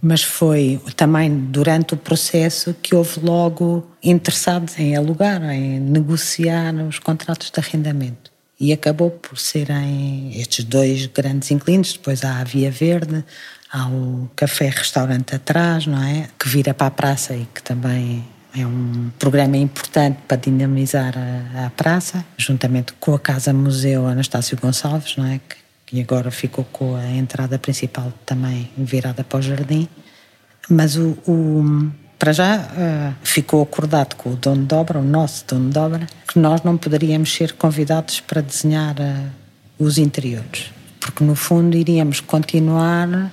mas 0.00 0.22
foi 0.22 0.80
também 0.94 1.30
durante 1.36 1.94
o 1.94 1.96
processo 1.96 2.74
que 2.82 2.94
houve 2.94 3.20
logo 3.20 3.86
interessados 4.02 4.78
em 4.78 4.96
alugar, 4.96 5.42
em 5.50 5.80
negociar 5.80 6.74
os 6.74 6.98
contratos 6.98 7.50
de 7.50 7.58
arrendamento. 7.58 8.30
E 8.58 8.72
acabou 8.72 9.10
por 9.10 9.38
serem 9.38 10.30
estes 10.34 10.64
dois 10.64 11.06
grandes 11.06 11.50
inquilinos, 11.50 11.92
depois 11.92 12.24
há 12.24 12.38
a 12.38 12.44
Via 12.44 12.70
Verde, 12.70 13.24
há 13.70 13.88
o 13.88 14.30
café-restaurante 14.34 15.34
atrás, 15.34 15.86
não 15.86 16.02
é? 16.02 16.28
Que 16.38 16.48
vira 16.48 16.72
para 16.72 16.86
a 16.86 16.90
praça 16.90 17.34
e 17.34 17.46
que 17.52 17.62
também 17.62 18.24
é 18.56 18.66
um 18.66 19.10
programa 19.18 19.58
importante 19.58 20.18
para 20.26 20.38
dinamizar 20.38 21.14
a, 21.16 21.66
a 21.66 21.70
praça, 21.70 22.24
juntamente 22.38 22.94
com 22.94 23.14
a 23.14 23.18
Casa 23.18 23.52
Museu 23.52 24.06
Anastácio 24.06 24.56
Gonçalves, 24.56 25.16
não 25.16 25.26
é? 25.26 25.38
Que 25.46 25.65
e 25.92 26.00
agora 26.00 26.30
ficou 26.30 26.64
com 26.72 26.96
a 26.96 27.06
entrada 27.06 27.58
principal 27.58 28.12
também 28.24 28.70
virada 28.76 29.22
para 29.22 29.38
o 29.38 29.42
jardim. 29.42 29.88
Mas 30.68 30.96
o, 30.96 31.16
o 31.26 31.90
para 32.18 32.32
já 32.32 32.58
uh, 32.58 33.14
ficou 33.22 33.62
acordado 33.62 34.14
com 34.16 34.30
o 34.30 34.36
dono 34.36 34.64
de 34.64 34.74
obra, 34.74 34.98
o 34.98 35.04
nosso 35.04 35.44
dono 35.46 35.70
de 35.70 35.78
obra, 35.78 36.06
que 36.26 36.38
nós 36.38 36.62
não 36.62 36.76
poderíamos 36.76 37.32
ser 37.32 37.52
convidados 37.52 38.20
para 38.20 38.40
desenhar 38.40 38.96
uh, 38.98 39.30
os 39.78 39.98
interiores, 39.98 40.72
porque 40.98 41.22
no 41.22 41.34
fundo 41.34 41.76
iríamos 41.76 42.20
continuar 42.20 43.30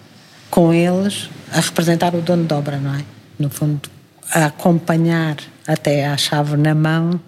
com 0.49 0.73
eles 0.73 1.29
a 1.51 1.61
representar 1.61 2.13
o 2.13 2.21
dono 2.21 2.45
de 2.45 2.53
obra, 2.53 2.77
não 2.77 2.93
é? 2.93 3.03
No 3.39 3.49
fundo, 3.49 3.89
a 4.31 4.45
acompanhar 4.45 5.37
até 5.65 6.05
à 6.05 6.17
chave 6.17 6.57
na 6.57 6.75
mão 6.75 7.19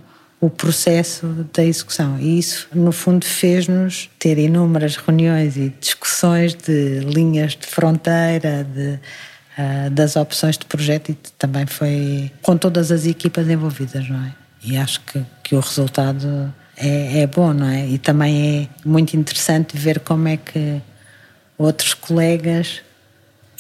o 0.45 0.49
processo 0.49 1.25
da 1.51 1.63
execução. 1.63 2.19
E 2.19 2.37
isso, 2.37 2.67
no 2.73 2.91
fundo, 2.91 3.25
fez-nos 3.25 4.09
ter 4.19 4.37
inúmeras 4.37 4.95
reuniões 4.95 5.57
e 5.57 5.73
discussões 5.79 6.53
de 6.53 6.99
linhas 6.99 7.53
de 7.53 7.65
fronteira, 7.65 8.63
de, 8.63 8.99
uh, 9.57 9.89
das 9.89 10.15
opções 10.15 10.55
de 10.55 10.65
projeto, 10.65 11.11
e 11.11 11.15
também 11.39 11.65
foi 11.65 12.31
com 12.43 12.55
todas 12.55 12.91
as 12.91 13.07
equipas 13.07 13.49
envolvidas, 13.49 14.07
não 14.07 14.23
é? 14.23 14.33
E 14.63 14.77
acho 14.77 15.01
que, 15.01 15.25
que 15.43 15.55
o 15.55 15.59
resultado 15.59 16.53
é, 16.77 17.21
é 17.21 17.27
bom, 17.27 17.51
não 17.51 17.67
é? 17.67 17.87
E 17.87 17.97
também 17.97 18.69
é 18.85 18.87
muito 18.87 19.17
interessante 19.17 19.75
ver 19.75 19.99
como 19.99 20.27
é 20.27 20.37
que 20.37 20.79
outros 21.57 21.95
colegas 21.95 22.81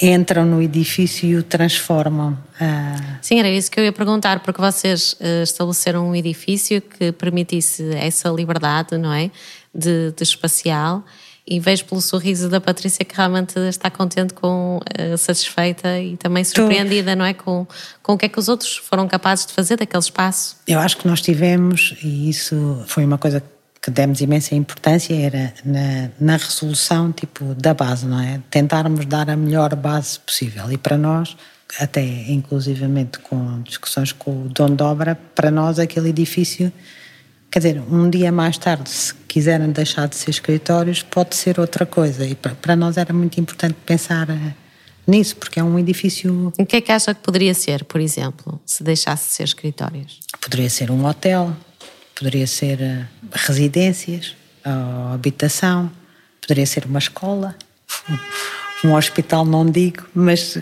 entram 0.01 0.45
no 0.45 0.61
edifício 0.61 1.27
e 1.27 1.35
o 1.35 1.43
transformam. 1.43 2.37
Ah. 2.59 3.17
Sim, 3.21 3.39
era 3.39 3.49
isso 3.49 3.71
que 3.71 3.79
eu 3.79 3.83
ia 3.83 3.93
perguntar, 3.93 4.39
porque 4.41 4.61
vocês 4.61 5.13
uh, 5.13 5.43
estabeleceram 5.43 6.09
um 6.09 6.15
edifício 6.15 6.81
que 6.81 7.11
permitisse 7.11 7.83
essa 7.95 8.29
liberdade, 8.29 8.97
não 8.97 9.13
é? 9.13 9.31
De, 9.73 10.11
de 10.11 10.23
espacial. 10.23 11.03
E 11.47 11.59
vejo 11.59 11.85
pelo 11.85 12.01
sorriso 12.01 12.49
da 12.49 12.59
Patrícia 12.59 13.05
que 13.05 13.15
realmente 13.15 13.59
está 13.69 13.89
contente 13.91 14.33
com, 14.33 14.79
uh, 14.79 15.17
satisfeita 15.17 15.99
e 15.99 16.17
também 16.17 16.43
surpreendida, 16.43 17.15
não 17.15 17.23
é? 17.23 17.33
Com, 17.33 17.67
com 18.01 18.13
o 18.13 18.17
que 18.17 18.25
é 18.25 18.29
que 18.29 18.39
os 18.39 18.49
outros 18.49 18.77
foram 18.77 19.07
capazes 19.07 19.45
de 19.45 19.53
fazer 19.53 19.77
daquele 19.77 20.01
espaço. 20.01 20.57
Eu 20.67 20.79
acho 20.79 20.97
que 20.97 21.07
nós 21.07 21.21
tivemos, 21.21 21.95
e 22.03 22.29
isso 22.29 22.83
foi 22.87 23.05
uma 23.05 23.19
coisa 23.19 23.39
que 23.39 23.47
demos 23.91 24.21
imensa 24.21 24.55
importância 24.55 25.13
era 25.13 25.53
na, 25.63 26.09
na, 26.19 26.37
resolução 26.37 27.11
tipo 27.11 27.53
da 27.55 27.73
base, 27.73 28.05
não 28.05 28.19
é? 28.19 28.41
Tentarmos 28.49 29.05
dar 29.05 29.29
a 29.29 29.35
melhor 29.35 29.75
base 29.75 30.19
possível 30.19 30.71
e 30.71 30.77
para 30.77 30.97
nós, 30.97 31.35
até 31.79 32.01
inclusivamente 32.03 33.19
com 33.19 33.61
discussões 33.61 34.11
com 34.11 34.45
o 34.45 34.49
dono 34.49 34.75
de 34.75 34.83
obra, 34.83 35.15
para 35.35 35.51
nós 35.51 35.79
aquele 35.79 36.09
edifício, 36.09 36.71
quer 37.51 37.59
dizer, 37.59 37.81
um 37.89 38.09
dia 38.09 38.31
mais 38.31 38.57
tarde, 38.57 38.89
se 38.89 39.13
quiserem 39.27 39.71
deixar 39.71 40.07
de 40.07 40.15
ser 40.15 40.29
escritórios, 40.29 41.03
pode 41.03 41.35
ser 41.35 41.59
outra 41.59 41.85
coisa 41.85 42.25
e 42.25 42.35
para, 42.35 42.55
para 42.55 42.75
nós 42.75 42.97
era 42.97 43.13
muito 43.13 43.39
importante 43.39 43.75
pensar 43.85 44.29
eh, 44.29 44.53
nisso, 45.05 45.35
porque 45.35 45.59
é 45.59 45.63
um 45.63 45.77
edifício... 45.77 46.51
O 46.57 46.65
que 46.65 46.77
é 46.77 46.81
que 46.81 46.91
acha 46.91 47.13
que 47.13 47.21
poderia 47.21 47.53
ser, 47.53 47.83
por 47.83 48.01
exemplo, 48.01 48.59
se 48.65 48.83
deixasse 48.83 49.27
de 49.27 49.33
ser 49.35 49.43
escritórios? 49.43 50.19
Poderia 50.41 50.69
ser 50.69 50.89
um 50.89 51.05
hotel, 51.05 51.55
Poderia 52.15 52.47
ser 52.47 52.81
eh, 52.81 53.05
residências, 53.31 54.35
habitação, 55.13 55.91
poderia 56.41 56.65
ser 56.65 56.85
uma 56.85 56.97
escola, 56.97 57.55
um 58.83 58.95
hospital, 58.95 59.45
não 59.45 59.65
digo, 59.69 60.05
mas 60.13 60.57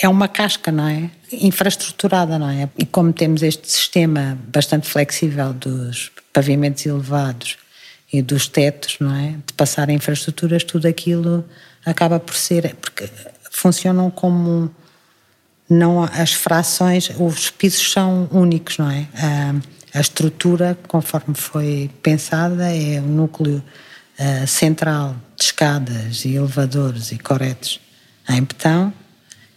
é 0.00 0.08
uma 0.08 0.28
casca, 0.28 0.70
não 0.70 0.86
é? 0.86 1.10
Infraestruturada, 1.32 2.38
não 2.38 2.48
é? 2.48 2.68
E 2.78 2.86
como 2.86 3.12
temos 3.12 3.42
este 3.42 3.70
sistema 3.70 4.38
bastante 4.46 4.88
flexível 4.88 5.52
dos 5.52 6.10
pavimentos 6.32 6.86
elevados 6.86 7.58
e 8.12 8.22
dos 8.22 8.46
tetos, 8.46 8.96
não 9.00 9.14
é? 9.14 9.34
De 9.46 9.52
passar 9.54 9.90
infraestruturas, 9.90 10.64
tudo 10.64 10.86
aquilo 10.86 11.44
acaba 11.84 12.20
por 12.20 12.34
ser. 12.34 12.74
porque 12.76 13.08
funcionam 13.50 14.10
como. 14.10 14.70
Não, 15.68 16.02
as 16.02 16.32
frações, 16.32 17.10
os 17.18 17.50
pisos 17.50 17.92
são 17.92 18.26
únicos, 18.32 18.78
não 18.78 18.90
é? 18.90 19.06
Ah, 19.14 19.54
a 19.98 20.00
estrutura, 20.00 20.78
conforme 20.86 21.34
foi 21.34 21.90
pensada, 22.02 22.72
é 22.72 23.00
o 23.00 23.02
núcleo 23.02 23.62
uh, 24.18 24.46
central 24.46 25.16
de 25.36 25.44
escadas 25.44 26.24
e 26.24 26.36
elevadores 26.36 27.10
e 27.10 27.18
coretes 27.18 27.80
em 28.28 28.42
betão 28.42 28.92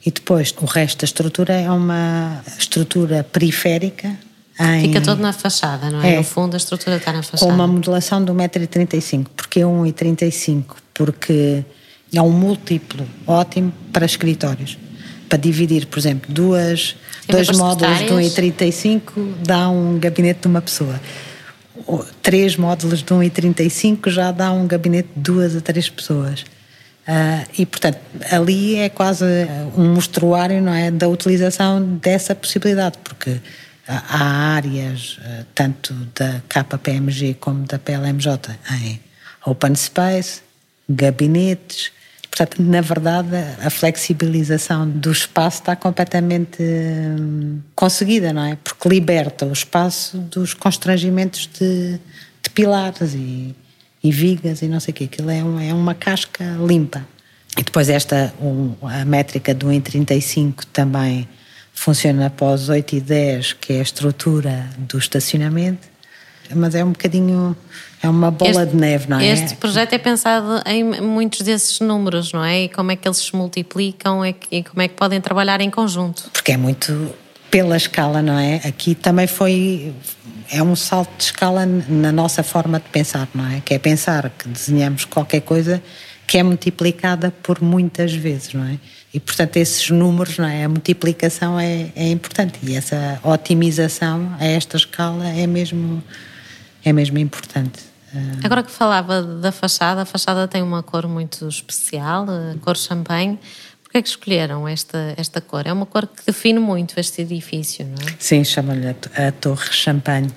e 0.03 0.09
depois 0.09 0.53
o 0.59 0.65
resto 0.65 1.01
da 1.01 1.05
estrutura 1.05 1.53
é 1.53 1.69
uma 1.69 2.41
estrutura 2.57 3.23
periférica 3.23 4.17
em... 4.59 4.87
Fica 4.87 5.01
todo 5.01 5.21
na 5.21 5.31
fachada, 5.31 5.89
não 5.91 6.01
é? 6.01 6.15
é? 6.15 6.17
No 6.17 6.23
fundo 6.23 6.55
a 6.55 6.57
estrutura 6.57 6.97
está 6.97 7.13
na 7.13 7.21
fachada. 7.21 7.45
Com 7.45 7.55
uma 7.55 7.67
modulação 7.67 8.23
de 8.23 8.31
1,35m. 8.31 9.27
Porquê 9.35 9.59
1,35m? 9.61 10.65
Porque 10.93 11.63
é 12.13 12.21
um 12.21 12.31
múltiplo 12.31 13.07
ótimo 13.27 13.71
para 13.93 14.05
escritórios. 14.05 14.77
Para 15.31 15.39
dividir, 15.39 15.85
por 15.85 15.97
exemplo, 15.97 16.29
duas 16.29 16.97
Dois 17.31 17.49
módulos 17.57 17.99
de 17.99 18.05
1,35 18.05 19.35
dá 19.45 19.69
um 19.69 19.97
gabinete 19.97 20.41
de 20.41 20.47
uma 20.47 20.61
pessoa. 20.61 20.99
Três 22.21 22.57
módulos 22.57 22.99
de 22.99 23.05
1,35 23.05 24.09
já 24.09 24.31
dá 24.31 24.51
um 24.51 24.67
gabinete 24.67 25.09
de 25.15 25.21
duas 25.21 25.55
a 25.55 25.61
três 25.61 25.89
pessoas. 25.89 26.41
Uh, 26.41 27.47
e, 27.57 27.65
portanto, 27.65 27.99
ali 28.29 28.75
é 28.75 28.89
quase 28.89 29.25
um 29.75 29.93
mostruário 29.93 30.61
não 30.61 30.73
é, 30.73 30.91
da 30.91 31.07
utilização 31.07 31.81
dessa 31.97 32.35
possibilidade, 32.35 32.97
porque 33.03 33.37
há 33.87 34.55
áreas, 34.55 35.17
uh, 35.17 35.45
tanto 35.55 35.93
da 36.15 36.41
KPMG 36.47 37.35
como 37.39 37.65
da 37.65 37.79
PLMJ, 37.79 38.51
em 38.83 38.99
open 39.45 39.75
space, 39.75 40.41
gabinetes, 40.87 41.91
Portanto, 42.31 42.63
na 42.63 42.79
verdade, 42.79 43.35
a 43.61 43.69
flexibilização 43.69 44.89
do 44.89 45.11
espaço 45.11 45.59
está 45.59 45.75
completamente 45.75 46.63
hum, 46.63 47.59
conseguida, 47.75 48.31
não 48.31 48.45
é? 48.45 48.57
Porque 48.63 48.87
liberta 48.87 49.45
o 49.45 49.51
espaço 49.51 50.17
dos 50.17 50.53
constrangimentos 50.53 51.47
de, 51.47 51.99
de 52.41 52.49
pilares 52.53 53.13
e, 53.13 53.53
e, 54.01 54.11
vigas 54.13 54.61
e 54.61 54.69
não 54.69 54.79
sei 54.79 54.93
o 54.93 54.95
quê. 54.95 55.03
Aquilo 55.03 55.29
é, 55.29 55.43
um, 55.43 55.59
é 55.59 55.73
uma 55.73 55.93
casca 55.93 56.45
limpa. 56.65 57.05
E 57.57 57.63
depois 57.63 57.89
esta, 57.89 58.33
um, 58.41 58.75
a 58.81 59.03
métrica 59.03 59.53
do 59.53 59.67
1,35 59.67 60.63
também 60.71 61.27
funciona 61.73 62.27
após 62.27 62.69
8 62.69 62.95
e 62.95 63.01
10, 63.01 63.53
que 63.53 63.73
é 63.73 63.79
a 63.79 63.81
estrutura 63.83 64.69
do 64.77 64.97
estacionamento, 64.97 65.85
mas 66.55 66.75
é 66.75 66.83
um 66.83 66.91
bocadinho 66.91 67.57
é 68.03 68.09
uma 68.09 68.31
bola 68.31 68.63
este, 68.63 68.71
de 68.71 68.75
neve, 68.75 69.09
não 69.09 69.19
é? 69.19 69.27
Este 69.27 69.55
projeto 69.55 69.93
é 69.93 69.97
pensado 69.97 70.61
em 70.65 70.83
muitos 71.01 71.41
desses 71.41 71.79
números, 71.79 72.33
não 72.33 72.43
é? 72.43 72.63
E 72.63 72.69
como 72.69 72.91
é 72.91 72.95
que 72.95 73.07
eles 73.07 73.17
se 73.17 73.35
multiplicam 73.35 74.25
e 74.25 74.63
como 74.63 74.81
é 74.81 74.87
que 74.87 74.95
podem 74.95 75.21
trabalhar 75.21 75.61
em 75.61 75.69
conjunto. 75.69 76.29
Porque 76.33 76.51
é 76.51 76.57
muito 76.57 77.13
pela 77.51 77.77
escala, 77.77 78.21
não 78.21 78.39
é? 78.39 78.55
Aqui 78.65 78.95
também 78.95 79.27
foi. 79.27 79.93
É 80.49 80.63
um 80.63 80.75
salto 80.75 81.15
de 81.17 81.25
escala 81.25 81.65
na 81.65 82.11
nossa 82.11 82.41
forma 82.43 82.79
de 82.79 82.89
pensar, 82.89 83.27
não 83.35 83.47
é? 83.49 83.61
Que 83.61 83.75
é 83.75 83.79
pensar 83.79 84.29
que 84.29 84.47
desenhamos 84.47 85.05
qualquer 85.05 85.41
coisa 85.41 85.81
que 86.25 86.37
é 86.37 86.43
multiplicada 86.43 87.31
por 87.43 87.61
muitas 87.61 88.13
vezes, 88.13 88.53
não 88.53 88.63
é? 88.65 88.79
E, 89.13 89.19
portanto, 89.19 89.57
esses 89.57 89.89
números, 89.89 90.37
não 90.37 90.47
é? 90.47 90.63
A 90.63 90.69
multiplicação 90.69 91.59
é, 91.59 91.91
é 91.95 92.07
importante 92.09 92.57
e 92.63 92.75
essa 92.75 93.19
otimização 93.21 94.33
a 94.39 94.45
esta 94.45 94.77
escala 94.77 95.27
é 95.27 95.45
mesmo, 95.45 96.01
é 96.83 96.93
mesmo 96.93 97.17
importante. 97.17 97.90
Ah. 98.13 98.19
Agora 98.43 98.63
que 98.63 98.71
falava 98.71 99.21
da 99.21 99.51
fachada, 99.51 100.01
a 100.01 100.05
fachada 100.05 100.47
tem 100.47 100.61
uma 100.61 100.83
cor 100.83 101.07
muito 101.07 101.47
especial, 101.47 102.25
a 102.29 102.57
cor 102.59 102.77
champanhe. 102.77 103.39
Porquê 103.83 103.97
é 103.97 104.01
que 104.01 104.09
escolheram 104.09 104.67
esta, 104.67 105.13
esta 105.17 105.41
cor? 105.41 105.67
É 105.67 105.73
uma 105.73 105.85
cor 105.85 106.07
que 106.07 106.25
define 106.25 106.59
muito 106.59 106.99
este 106.99 107.21
edifício, 107.21 107.85
não 107.85 108.07
é? 108.07 108.15
Sim, 108.19 108.43
chama-lhe 108.43 108.87
a, 108.87 109.27
a 109.27 109.31
Torre 109.31 109.71
Champanhe. 109.71 110.29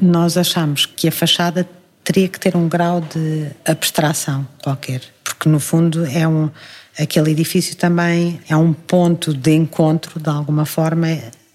Nós 0.00 0.36
achamos 0.36 0.86
que 0.86 1.08
a 1.08 1.12
fachada 1.12 1.68
teria 2.02 2.28
que 2.28 2.38
ter 2.38 2.56
um 2.56 2.68
grau 2.68 3.00
de 3.00 3.50
abstração 3.64 4.46
qualquer, 4.62 5.02
porque 5.24 5.48
no 5.48 5.58
fundo 5.58 6.06
é 6.06 6.26
um 6.26 6.50
aquele 6.98 7.30
edifício 7.30 7.76
também 7.76 8.40
é 8.48 8.56
um 8.56 8.72
ponto 8.72 9.34
de 9.34 9.52
encontro 9.52 10.18
de 10.18 10.28
alguma 10.28 10.64
forma 10.64 11.08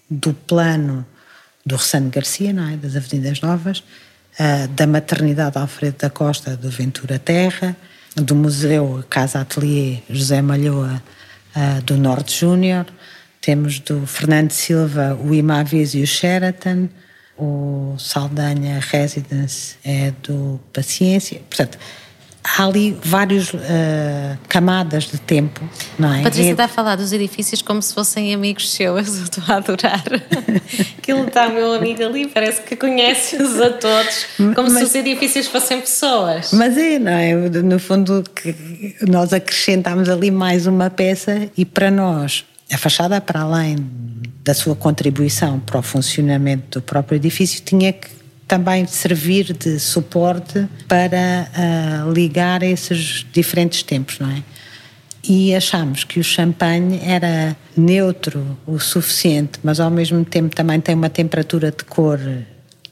do 0.08 0.32
plano 0.32 1.04
do 1.64 1.76
Ressano 1.76 2.10
Garcia, 2.10 2.52
não 2.52 2.68
é, 2.68 2.76
das 2.76 2.96
Avenidas 2.96 3.40
Novas, 3.40 3.82
da 4.70 4.86
maternidade 4.86 5.58
Alfredo 5.58 5.98
da 5.98 6.10
Costa 6.10 6.56
do 6.56 6.70
Ventura 6.70 7.18
Terra, 7.18 7.76
do 8.16 8.34
Museu 8.34 9.04
Casa 9.08 9.40
Atelier 9.40 10.02
José 10.08 10.40
Malhoa 10.42 11.02
uh, 11.54 11.82
do 11.82 11.96
Norte 11.96 12.40
Júnior, 12.40 12.86
temos 13.40 13.78
do 13.80 14.06
Fernando 14.06 14.52
Silva 14.52 15.18
o 15.20 15.34
Imavis 15.34 15.94
e 15.94 16.02
o 16.02 16.06
Sheraton, 16.06 16.88
o 17.38 17.94
Saldanha 17.98 18.80
Residence 18.80 19.76
é 19.84 20.12
do 20.22 20.60
Paciência, 20.72 21.40
portanto 21.48 21.78
há 22.44 22.64
ali 22.64 22.96
várias 23.02 23.52
uh, 23.52 23.58
camadas 24.48 25.04
de 25.04 25.18
tempo, 25.18 25.60
não 25.98 26.12
é? 26.12 26.22
Patrícia 26.22 26.52
está 26.52 26.64
a 26.64 26.68
falar 26.68 26.96
dos 26.96 27.12
edifícios 27.12 27.62
como 27.62 27.80
se 27.80 27.94
fossem 27.94 28.34
amigos 28.34 28.70
seus, 28.70 29.08
eu 29.18 29.24
estou 29.24 29.44
a 29.48 29.56
adorar. 29.56 30.04
Aquilo 30.98 31.26
está 31.26 31.48
meu 31.48 31.72
amigo 31.72 32.04
ali, 32.04 32.26
parece 32.26 32.62
que 32.62 32.76
conhece-os 32.76 33.60
a 33.60 33.70
todos, 33.70 34.26
como 34.54 34.70
mas, 34.70 34.78
se 34.78 34.84
os 34.84 34.94
edifícios 34.94 35.46
fossem 35.46 35.80
pessoas. 35.80 36.52
Mas 36.52 36.76
é, 36.76 36.98
não 36.98 37.12
é? 37.12 37.34
No 37.34 37.78
fundo, 37.78 38.24
que 38.34 38.96
nós 39.08 39.32
acrescentámos 39.32 40.08
ali 40.08 40.30
mais 40.30 40.66
uma 40.66 40.90
peça 40.90 41.48
e 41.56 41.64
para 41.64 41.90
nós, 41.90 42.44
a 42.72 42.78
fachada, 42.78 43.20
para 43.20 43.40
além 43.40 43.76
da 44.44 44.54
sua 44.54 44.74
contribuição 44.74 45.60
para 45.60 45.78
o 45.78 45.82
funcionamento 45.82 46.80
do 46.80 46.82
próprio 46.82 47.16
edifício, 47.16 47.62
tinha 47.64 47.92
que 47.92 48.21
também 48.52 48.86
servir 48.86 49.54
de 49.54 49.80
suporte 49.80 50.68
para 50.86 51.48
uh, 51.56 52.12
ligar 52.12 52.62
esses 52.62 53.24
diferentes 53.32 53.82
tempos, 53.82 54.18
não 54.18 54.28
é? 54.28 54.42
E 55.26 55.54
achamos 55.54 56.04
que 56.04 56.20
o 56.20 56.22
champanhe 56.22 57.00
era 57.02 57.56
neutro 57.74 58.58
o 58.66 58.78
suficiente, 58.78 59.58
mas 59.62 59.80
ao 59.80 59.90
mesmo 59.90 60.22
tempo 60.22 60.54
também 60.54 60.78
tem 60.82 60.94
uma 60.94 61.08
temperatura 61.08 61.70
de 61.70 61.82
cor 61.84 62.20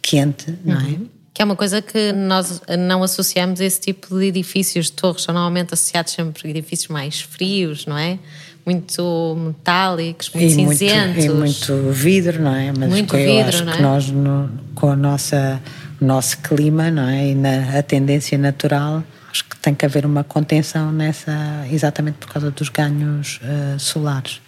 quente, 0.01 0.59
não 0.65 0.81
é? 0.81 0.85
Uhum. 0.85 1.09
Que 1.35 1.43
é 1.43 1.45
uma 1.45 1.57
coisa 1.57 1.83
que 1.83 2.11
nós 2.11 2.63
não 2.79 3.03
associamos 3.03 3.61
a 3.61 3.65
esse 3.67 3.83
tipo 3.83 4.19
de 4.19 4.29
edifícios. 4.29 4.89
Torres 4.89 5.25
são 5.25 5.35
normalmente 5.35 5.75
associados 5.75 6.15
sempre 6.15 6.49
a 6.49 6.51
edifícios 6.51 6.89
mais 6.89 7.21
frios, 7.21 7.85
não 7.85 7.99
é? 7.99 8.19
Muito 8.65 9.37
metálicos, 9.39 10.31
muito 10.31 10.47
e 10.47 10.51
cinzentos. 10.51 11.27
Muito, 11.27 11.73
e 11.73 11.75
muito 11.75 11.93
vidro, 11.93 12.43
não 12.43 12.55
é? 12.55 12.73
Mas 12.77 12.89
muito 12.89 13.17
eu 13.17 13.27
vidro, 13.27 13.49
acho 13.49 13.65
não 13.65 13.73
é? 13.73 13.77
que 13.77 13.83
nós, 13.83 14.11
no, 14.11 14.51
com 14.75 14.91
a 14.91 14.97
nossa, 14.97 15.61
o 16.01 16.05
nosso 16.05 16.39
clima, 16.39 16.91
não 16.91 17.09
é? 17.09 17.29
E 17.29 17.35
na 17.35 17.79
a 17.79 17.83
tendência 17.83 18.37
natural, 18.39 19.03
acho 19.31 19.45
que 19.45 19.57
tem 19.59 19.75
que 19.75 19.85
haver 19.85 20.05
uma 20.05 20.25
contenção 20.25 20.93
nessa, 20.93 21.67
exatamente 21.71 22.19
por 22.19 22.29
causa 22.33 22.51
dos 22.51 22.69
ganhos 22.69 23.41
uh, 23.43 23.79
solares. 23.79 24.41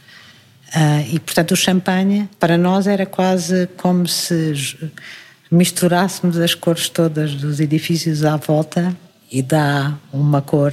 Uh, 0.75 1.05
e, 1.12 1.18
portanto, 1.18 1.53
o 1.53 1.57
champanhe, 1.57 2.29
para 2.40 2.57
nós, 2.57 2.87
era 2.87 3.05
quase 3.05 3.68
como 3.77 4.07
se 4.09 4.55
misturássemos 5.51 6.38
as 6.38 6.55
cores 6.55 6.88
todas 6.88 7.35
dos 7.35 7.61
edifícios 7.61 8.25
à 8.25 8.37
volta 8.37 8.96
e 9.31 9.42
dá 9.42 9.94
uma 10.12 10.40
cor 10.40 10.72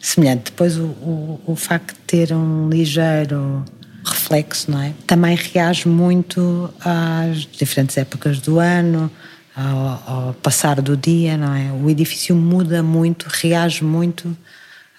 semelhante. 0.00 0.44
Depois 0.50 0.76
o, 0.76 0.84
o, 0.84 1.40
o 1.46 1.56
facto 1.56 1.94
de 1.94 2.00
ter 2.00 2.32
um 2.32 2.68
ligeiro 2.68 3.64
reflexo, 4.04 4.70
não 4.70 4.80
é? 4.80 4.94
Também 5.06 5.36
reage 5.36 5.88
muito 5.88 6.72
às 6.80 7.38
diferentes 7.40 7.96
épocas 7.96 8.40
do 8.40 8.58
ano, 8.58 9.10
ao, 9.54 10.02
ao, 10.06 10.34
passar 10.34 10.80
do 10.80 10.96
dia, 10.96 11.36
não 11.36 11.54
é? 11.54 11.72
O 11.72 11.90
edifício 11.90 12.36
muda 12.36 12.82
muito, 12.82 13.26
reage 13.28 13.82
muito 13.82 14.28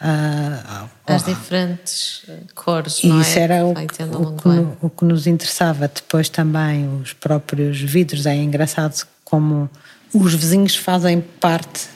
uh, 0.01 0.89
às 1.05 1.23
diferentes 1.23 2.25
cores, 2.53 2.99
e 3.03 3.07
não 3.07 3.21
isso 3.21 3.39
é? 3.39 3.41
era 3.41 3.65
o, 3.65 3.71
o, 3.71 4.35
que, 4.35 4.49
o, 4.81 4.89
que, 4.89 5.05
nos 5.05 5.27
interessava. 5.27 5.87
Depois 5.87 6.27
também 6.27 6.87
os 7.01 7.13
próprios 7.13 7.79
vidros, 7.79 8.25
é 8.25 8.35
engraçado 8.35 9.07
como 9.23 9.69
os 10.13 10.33
vizinhos 10.33 10.75
fazem 10.75 11.21
parte 11.21 11.87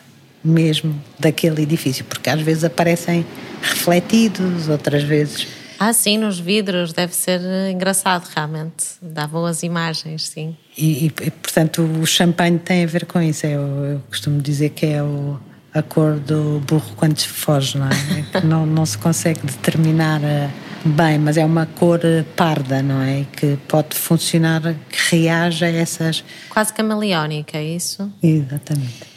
mesmo 0.43 0.99
daquele 1.19 1.62
edifício, 1.62 2.04
porque 2.06 2.30
às 2.30 2.41
vezes 2.41 2.63
aparecem 2.63 3.25
refletidos, 3.62 4.67
outras 4.67 5.04
vezes. 5.04 5.47
Ah, 5.84 5.93
sim, 5.93 6.15
nos 6.15 6.39
vidros 6.39 6.93
deve 6.93 7.15
ser 7.15 7.41
engraçado, 7.71 8.30
realmente. 8.36 8.86
Dá 9.01 9.25
boas 9.25 9.63
imagens, 9.63 10.27
sim. 10.27 10.56
E, 10.77 11.08
e 11.08 11.10
portanto, 11.10 11.82
o 11.82 12.06
champanhe 12.06 12.60
tem 12.60 12.84
a 12.84 12.88
ver 12.88 13.06
com 13.06 13.19
isso. 13.19 13.47
Eu, 13.47 13.62
eu 13.86 13.99
costumo 14.08 14.39
dizer 14.43 14.69
que 14.69 14.86
é 14.86 15.01
o, 15.01 15.39
a 15.73 15.82
cor 15.82 16.19
do 16.19 16.62
burro 16.67 16.93
quando 16.95 17.19
foge, 17.21 17.80
não 17.80 17.88
é? 17.88 17.91
é 18.36 18.41
não, 18.45 18.63
não 18.63 18.86
se 18.86 18.95
consegue 18.95 19.39
determinar 19.41 20.23
eh, 20.23 20.51
bem, 20.86 21.17
mas 21.17 21.36
é 21.36 21.43
uma 21.43 21.65
cor 21.65 21.99
parda, 22.36 22.84
não 22.84 23.01
é? 23.01 23.25
Que 23.36 23.58
pode 23.67 23.95
funcionar, 23.95 24.62
que 24.88 25.15
reage 25.15 25.65
a 25.65 25.71
essas. 25.71 26.23
Quase 26.49 26.71
camaleónica, 26.73 27.58
é 27.58 27.63
isso? 27.63 28.12
Exatamente. 28.21 29.11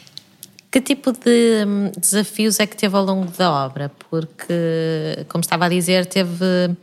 Que 0.75 0.81
tipo 0.81 1.13
de 1.13 1.63
hum, 1.65 1.89
desafios 1.97 2.59
é 2.59 2.67
que 2.67 2.75
teve 2.75 2.93
ao 2.97 3.05
longo 3.05 3.31
da 3.31 3.49
obra? 3.49 3.89
Porque, 4.09 5.25
como 5.29 5.41
estava 5.41 5.67
a 5.67 5.69
dizer, 5.69 6.05
teve 6.05 6.75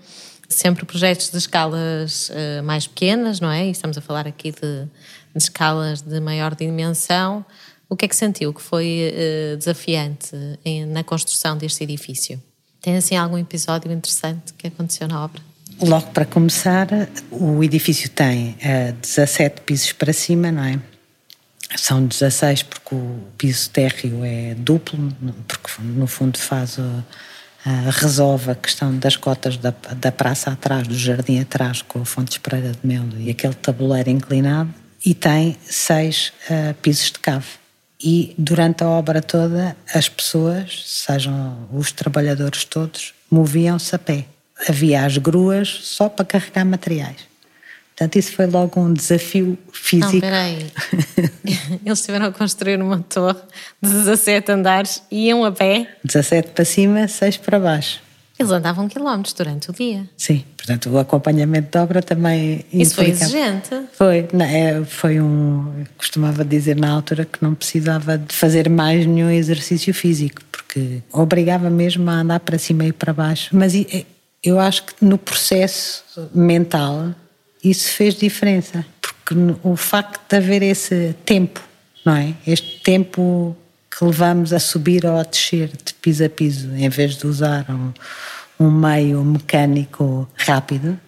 sempre 0.48 0.86
projetos 0.86 1.30
de 1.30 1.36
escalas 1.36 2.30
uh, 2.30 2.62
mais 2.62 2.86
pequenas, 2.86 3.38
não 3.38 3.50
é? 3.50 3.66
E 3.66 3.70
estamos 3.70 3.98
a 3.98 4.00
falar 4.00 4.26
aqui 4.26 4.50
de, 4.50 4.84
de, 4.86 4.88
escalas 5.36 6.00
de 6.00 6.18
maior 6.20 6.54
dimensão. 6.54 7.44
O 7.86 7.94
que 7.94 8.06
é 8.06 8.08
que 8.08 8.16
sentiu 8.16 8.54
que 8.54 8.62
foi 8.62 9.12
uh, 9.12 9.58
desafiante 9.58 10.30
na 10.88 11.04
construção 11.04 11.54
deste 11.58 11.84
edifício? 11.84 12.42
Tem 12.80 12.96
assim 12.96 13.14
algum 13.14 13.36
episódio 13.36 13.92
interessante 13.92 14.54
que 14.54 14.68
aconteceu 14.68 15.06
na 15.06 15.22
obra? 15.22 15.42
Logo 15.82 16.06
para 16.12 16.24
começar, 16.24 16.88
o 17.30 17.62
edifício 17.62 18.08
tem 18.08 18.52
uh, 18.52 18.56
eh, 18.62 18.94
17 19.02 19.60
pisos 19.60 19.92
para 19.92 20.14
cima, 20.14 20.50
não 20.50 20.64
é? 20.64 20.80
São 21.76 22.04
16 22.06 22.64
porque 22.64 22.94
o 22.94 23.18
piso 23.38 23.70
térreo 23.70 24.24
é 24.24 24.54
duplo, 24.54 25.08
porque 25.48 25.70
no 25.82 26.06
fundo 26.06 26.38
faz 26.38 26.78
o, 26.78 27.04
resolve 27.90 28.50
a 28.50 28.54
questão 28.54 28.96
das 28.98 29.16
cotas 29.16 29.56
da, 29.56 29.72
da 29.96 30.10
praça 30.10 30.50
atrás, 30.50 30.86
do 30.86 30.96
jardim 30.96 31.40
atrás, 31.40 31.82
com 31.82 32.02
a 32.02 32.04
fonte 32.04 32.30
de 32.30 32.34
espreita 32.34 32.72
de 32.72 32.86
mel 32.86 33.04
e 33.18 33.30
aquele 33.30 33.54
tabuleiro 33.54 34.10
inclinado, 34.10 34.72
e 35.04 35.14
tem 35.14 35.56
seis 35.62 36.32
uh, 36.50 36.74
pisos 36.74 37.12
de 37.12 37.18
cave. 37.18 37.46
E 38.02 38.34
durante 38.36 38.82
a 38.82 38.88
obra 38.88 39.22
toda, 39.22 39.76
as 39.94 40.08
pessoas, 40.08 40.82
sejam 40.86 41.68
os 41.72 41.92
trabalhadores 41.92 42.64
todos, 42.64 43.14
moviam-se 43.30 43.94
a 43.94 43.98
pé. 43.98 44.26
Havia 44.68 45.04
as 45.04 45.18
gruas 45.18 45.68
só 45.68 46.08
para 46.08 46.24
carregar 46.24 46.64
materiais. 46.64 47.31
Portanto, 48.02 48.16
isso 48.16 48.32
foi 48.32 48.46
logo 48.46 48.80
um 48.80 48.92
desafio 48.92 49.56
físico. 49.72 50.14
Não, 50.14 50.20
peraí. 50.20 50.66
Eles 51.86 52.00
estiveram 52.00 52.26
a 52.26 52.32
construir 52.32 52.82
uma 52.82 52.98
torre 52.98 53.38
de 53.80 53.90
17 53.90 54.50
andares 54.50 55.02
e 55.08 55.28
iam 55.28 55.44
a 55.44 55.52
pé? 55.52 55.86
17 56.04 56.50
para 56.50 56.64
cima, 56.64 57.06
6 57.06 57.36
para 57.36 57.60
baixo. 57.60 58.00
Eles 58.36 58.50
andavam 58.50 58.88
quilómetros 58.88 59.34
durante 59.34 59.70
o 59.70 59.72
dia. 59.72 60.04
Sim, 60.16 60.44
portanto 60.56 60.90
o 60.90 60.98
acompanhamento 60.98 61.70
de 61.70 61.78
obra 61.78 62.02
também 62.02 62.64
Isso 62.72 62.96
foi 62.96 63.10
exigente? 63.10 63.70
Foi, 63.92 64.26
não, 64.32 64.44
é, 64.44 64.84
foi 64.84 65.20
um... 65.20 65.84
costumava 65.96 66.44
dizer 66.44 66.74
na 66.74 66.90
altura 66.90 67.24
que 67.24 67.40
não 67.40 67.54
precisava 67.54 68.18
de 68.18 68.34
fazer 68.34 68.68
mais 68.68 69.06
nenhum 69.06 69.30
exercício 69.30 69.94
físico, 69.94 70.42
porque 70.50 71.02
obrigava 71.12 71.70
mesmo 71.70 72.10
a 72.10 72.14
andar 72.14 72.40
para 72.40 72.58
cima 72.58 72.84
e 72.84 72.92
para 72.92 73.12
baixo. 73.12 73.50
Mas 73.52 73.74
eu 74.42 74.58
acho 74.58 74.86
que 74.86 75.04
no 75.04 75.16
processo 75.16 76.02
mental 76.34 77.14
isso 77.62 77.90
fez 77.90 78.14
diferença, 78.14 78.84
porque 79.00 79.34
o 79.62 79.76
facto 79.76 80.20
de 80.28 80.36
haver 80.36 80.62
esse 80.62 81.14
tempo, 81.24 81.60
não 82.04 82.16
é? 82.16 82.34
Este 82.46 82.80
tempo 82.80 83.56
que 83.90 84.04
levamos 84.04 84.52
a 84.52 84.58
subir 84.58 85.04
ou 85.04 85.18
a 85.18 85.22
descer 85.22 85.68
de 85.68 85.94
piso 85.94 86.24
a 86.24 86.28
piso, 86.28 86.74
em 86.74 86.88
vez 86.88 87.16
de 87.16 87.26
usar 87.26 87.66
um, 87.70 87.92
um 88.58 88.70
meio 88.70 89.22
mecânico 89.22 90.28
rápido, 90.36 90.98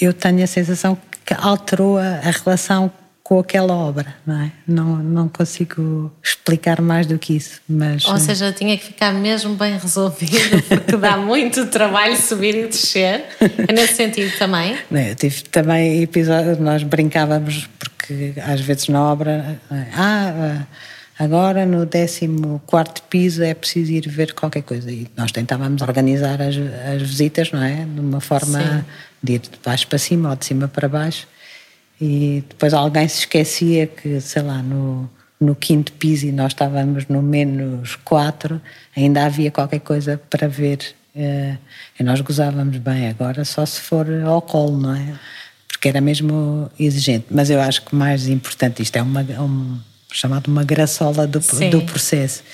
eu 0.00 0.12
tenho 0.12 0.44
a 0.44 0.46
sensação 0.46 0.96
que 1.24 1.34
alterou 1.34 1.98
a, 1.98 2.18
a 2.18 2.30
relação 2.30 2.92
com 3.28 3.38
aquela 3.40 3.74
obra, 3.74 4.14
não 4.26 4.40
é? 4.40 4.50
Não, 4.66 4.96
não 4.96 5.28
consigo 5.28 6.10
explicar 6.24 6.80
mais 6.80 7.06
do 7.06 7.18
que 7.18 7.36
isso, 7.36 7.60
mas... 7.68 8.06
Ou 8.06 8.16
seja, 8.16 8.50
tinha 8.52 8.74
que 8.78 8.86
ficar 8.86 9.12
mesmo 9.12 9.54
bem 9.54 9.76
resolvido, 9.76 10.62
porque 10.66 10.96
dá 10.96 11.18
muito 11.18 11.66
trabalho 11.66 12.16
subir 12.16 12.54
e 12.54 12.68
descer, 12.68 13.26
é 13.68 13.70
nesse 13.70 13.96
sentido 13.96 14.34
também? 14.38 14.78
Não, 14.90 14.98
eu 14.98 15.14
tive 15.14 15.42
também 15.42 16.02
episódios, 16.02 16.56
nós 16.56 16.82
brincávamos, 16.82 17.68
porque 17.78 18.32
às 18.40 18.62
vezes 18.62 18.88
na 18.88 19.02
obra, 19.02 19.60
ah, 19.94 20.64
agora 21.18 21.66
no 21.66 21.86
14 21.86 22.30
piso 23.10 23.42
é 23.42 23.52
preciso 23.52 23.92
ir 23.92 24.08
ver 24.08 24.32
qualquer 24.32 24.62
coisa, 24.62 24.90
e 24.90 25.06
nós 25.14 25.32
tentávamos 25.32 25.82
organizar 25.82 26.40
as, 26.40 26.54
as 26.94 27.02
visitas, 27.02 27.52
não 27.52 27.62
é? 27.62 27.84
De 27.84 28.00
uma 28.00 28.22
forma 28.22 28.58
Sim. 28.58 28.84
de 29.22 29.32
ir 29.34 29.40
de 29.40 29.50
baixo 29.62 29.86
para 29.86 29.98
cima 29.98 30.30
ou 30.30 30.36
de 30.36 30.46
cima 30.46 30.66
para 30.66 30.88
baixo, 30.88 31.28
e 32.00 32.44
depois 32.48 32.72
alguém 32.72 33.08
se 33.08 33.20
esquecia 33.20 33.86
que, 33.86 34.20
sei 34.20 34.42
lá, 34.42 34.62
no, 34.62 35.10
no 35.40 35.54
quinto 35.54 35.92
piso 35.92 36.26
e 36.26 36.32
nós 36.32 36.52
estávamos 36.52 37.06
no 37.06 37.20
menos 37.20 37.96
quatro, 37.96 38.60
ainda 38.96 39.24
havia 39.24 39.50
qualquer 39.50 39.80
coisa 39.80 40.20
para 40.30 40.48
ver. 40.48 40.78
Eh, 41.14 41.56
e 41.98 42.02
nós 42.04 42.20
gozávamos 42.20 42.76
bem, 42.78 43.08
agora 43.08 43.44
só 43.44 43.66
se 43.66 43.80
for 43.80 44.06
ao 44.24 44.40
colo, 44.40 44.78
não 44.78 44.94
é? 44.94 45.14
Porque 45.66 45.88
era 45.88 46.00
mesmo 46.00 46.70
exigente. 46.78 47.26
Mas 47.30 47.50
eu 47.50 47.60
acho 47.60 47.82
que 47.82 47.94
mais 47.94 48.28
importante, 48.28 48.82
isto 48.82 48.96
é 48.96 49.02
uma, 49.02 49.22
um, 49.22 49.78
chamado 50.12 50.46
uma 50.48 50.62
graçola 50.62 51.26
do, 51.26 51.40
do 51.70 51.82
processo, 51.82 52.44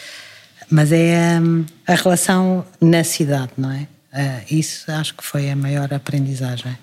mas 0.70 0.90
é 0.90 1.38
um, 1.40 1.66
a 1.86 1.94
relação 1.94 2.64
na 2.80 3.04
cidade, 3.04 3.52
não 3.58 3.70
é? 3.70 3.86
Uh, 4.14 4.54
isso 4.54 4.90
acho 4.92 5.14
que 5.14 5.24
foi 5.24 5.50
a 5.50 5.56
maior 5.56 5.92
aprendizagem 5.92 6.76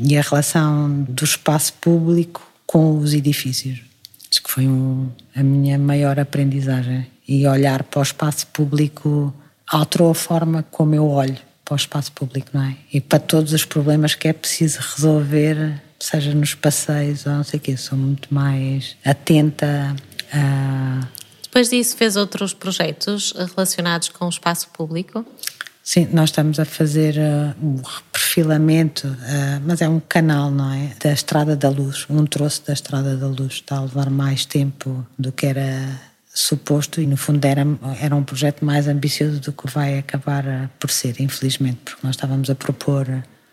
e 0.00 0.16
a 0.16 0.22
relação 0.22 1.02
do 1.08 1.24
espaço 1.24 1.74
público 1.74 2.46
com 2.66 2.98
os 2.98 3.12
edifícios. 3.12 3.80
Acho 4.30 4.42
que 4.42 4.50
foi 4.50 4.66
um, 4.66 5.10
a 5.34 5.42
minha 5.42 5.78
maior 5.78 6.18
aprendizagem. 6.18 7.06
e 7.28 7.46
olhar 7.46 7.84
para 7.84 8.00
o 8.00 8.02
espaço 8.02 8.46
público 8.48 9.32
alterou 9.66 10.10
a 10.10 10.14
forma 10.14 10.64
como 10.70 10.94
eu 10.94 11.06
olho 11.08 11.38
para 11.64 11.74
o 11.74 11.76
espaço 11.76 12.10
público, 12.10 12.48
não 12.52 12.62
é? 12.62 12.76
E 12.92 13.00
para 13.00 13.20
todos 13.20 13.52
os 13.52 13.64
problemas 13.64 14.16
que 14.16 14.26
é 14.26 14.32
preciso 14.32 14.80
resolver, 14.80 15.80
seja 16.00 16.34
nos 16.34 16.54
passeios 16.54 17.26
ou 17.26 17.32
não 17.32 17.44
sei 17.44 17.58
o 17.58 17.62
quê, 17.62 17.76
sou 17.76 17.96
muito 17.96 18.32
mais 18.34 18.96
atenta 19.04 19.94
a. 20.32 21.06
Depois 21.42 21.70
disso, 21.70 21.96
fez 21.96 22.16
outros 22.16 22.54
projetos 22.54 23.32
relacionados 23.32 24.08
com 24.08 24.26
o 24.26 24.28
espaço 24.28 24.68
público? 24.68 25.24
Sim, 25.90 26.08
nós 26.12 26.30
estamos 26.30 26.60
a 26.60 26.64
fazer 26.64 27.16
uh, 27.16 27.66
um 27.66 27.82
perfilamento, 28.12 29.08
uh, 29.08 29.60
mas 29.66 29.82
é 29.82 29.88
um 29.88 29.98
canal, 29.98 30.48
não 30.48 30.72
é? 30.72 30.92
Da 31.02 31.10
Estrada 31.10 31.56
da 31.56 31.68
Luz, 31.68 32.06
um 32.08 32.24
troço 32.26 32.64
da 32.64 32.72
Estrada 32.72 33.16
da 33.16 33.26
Luz. 33.26 33.54
Está 33.54 33.78
a 33.78 33.80
levar 33.80 34.08
mais 34.08 34.44
tempo 34.44 35.04
do 35.18 35.32
que 35.32 35.46
era 35.46 36.00
suposto 36.32 37.00
e, 37.00 37.08
no 37.08 37.16
fundo, 37.16 37.44
era, 37.44 37.66
era 38.00 38.14
um 38.14 38.22
projeto 38.22 38.64
mais 38.64 38.86
ambicioso 38.86 39.40
do 39.40 39.52
que 39.52 39.68
vai 39.68 39.98
acabar 39.98 40.44
uh, 40.46 40.70
por 40.78 40.90
ser, 40.90 41.20
infelizmente, 41.20 41.78
porque 41.84 42.06
nós 42.06 42.14
estávamos 42.14 42.48
a 42.48 42.54
propor 42.54 43.08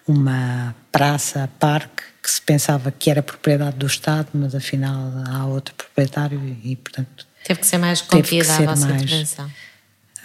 uma 0.07 0.75
praça, 0.91 1.49
parque, 1.57 2.03
que 2.21 2.29
se 2.29 2.39
pensava 2.43 2.91
que 2.91 3.09
era 3.09 3.23
propriedade 3.23 3.77
do 3.77 3.87
Estado, 3.87 4.27
mas 4.35 4.53
afinal 4.53 5.11
há 5.27 5.43
outro 5.47 5.73
proprietário 5.73 6.39
e, 6.63 6.75
portanto. 6.75 7.25
Teve 7.43 7.61
que 7.61 7.65
ser 7.65 7.79
mais 7.79 7.99
contida 8.01 8.57
a 8.57 8.61
vossa 8.61 8.87
mais, 8.89 9.01
intervenção 9.01 9.49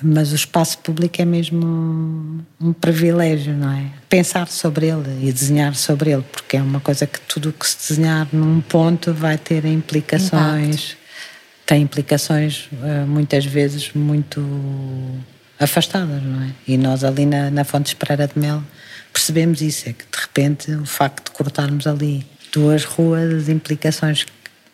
mas 0.02 0.32
o 0.32 0.34
espaço 0.34 0.78
público 0.78 1.20
é 1.20 1.24
mesmo 1.24 1.64
um, 1.64 2.40
um, 2.60 2.72
privilégio, 2.72 3.54
não 3.54 3.70
é? 3.70 3.86
Pensar 4.08 4.48
sobre 4.48 4.86
ele 4.86 5.28
e 5.28 5.32
desenhar 5.32 5.74
sobre 5.74 6.10
ele, 6.10 6.24
porque 6.30 6.56
é 6.56 6.62
uma 6.62 6.80
coisa 6.80 7.06
que 7.06 7.20
tudo 7.20 7.50
o 7.50 7.52
que 7.52 7.66
se 7.66 7.88
desenhar 7.88 8.28
num 8.32 8.60
ponto 8.60 9.12
vai 9.12 9.38
ter 9.38 9.64
implicações, 9.64 10.92
Impacto. 10.92 10.96
tem 11.66 11.82
implicações 11.82 12.68
eh, 12.82 13.04
muitas 13.04 13.44
vezes 13.44 13.92
muito 13.92 14.40
afastadas, 15.58 16.22
não 16.22 16.42
é? 16.42 16.50
E 16.66 16.76
nós 16.76 17.04
ali 17.04 17.24
na, 17.24 17.50
na 17.50 17.64
Fonte 17.64 17.88
Esperara 17.88 18.26
de 18.26 18.38
Mel 18.38 18.62
percebemos 19.12 19.60
isso, 19.60 19.88
é 19.88 19.92
que 19.92 20.04
de 20.04 20.20
repente 20.20 20.72
o 20.72 20.86
facto 20.86 21.26
de 21.26 21.30
cortarmos 21.30 21.86
ali 21.86 22.26
duas 22.52 22.84
ruas, 22.84 23.32
as 23.32 23.48
implicações 23.48 24.24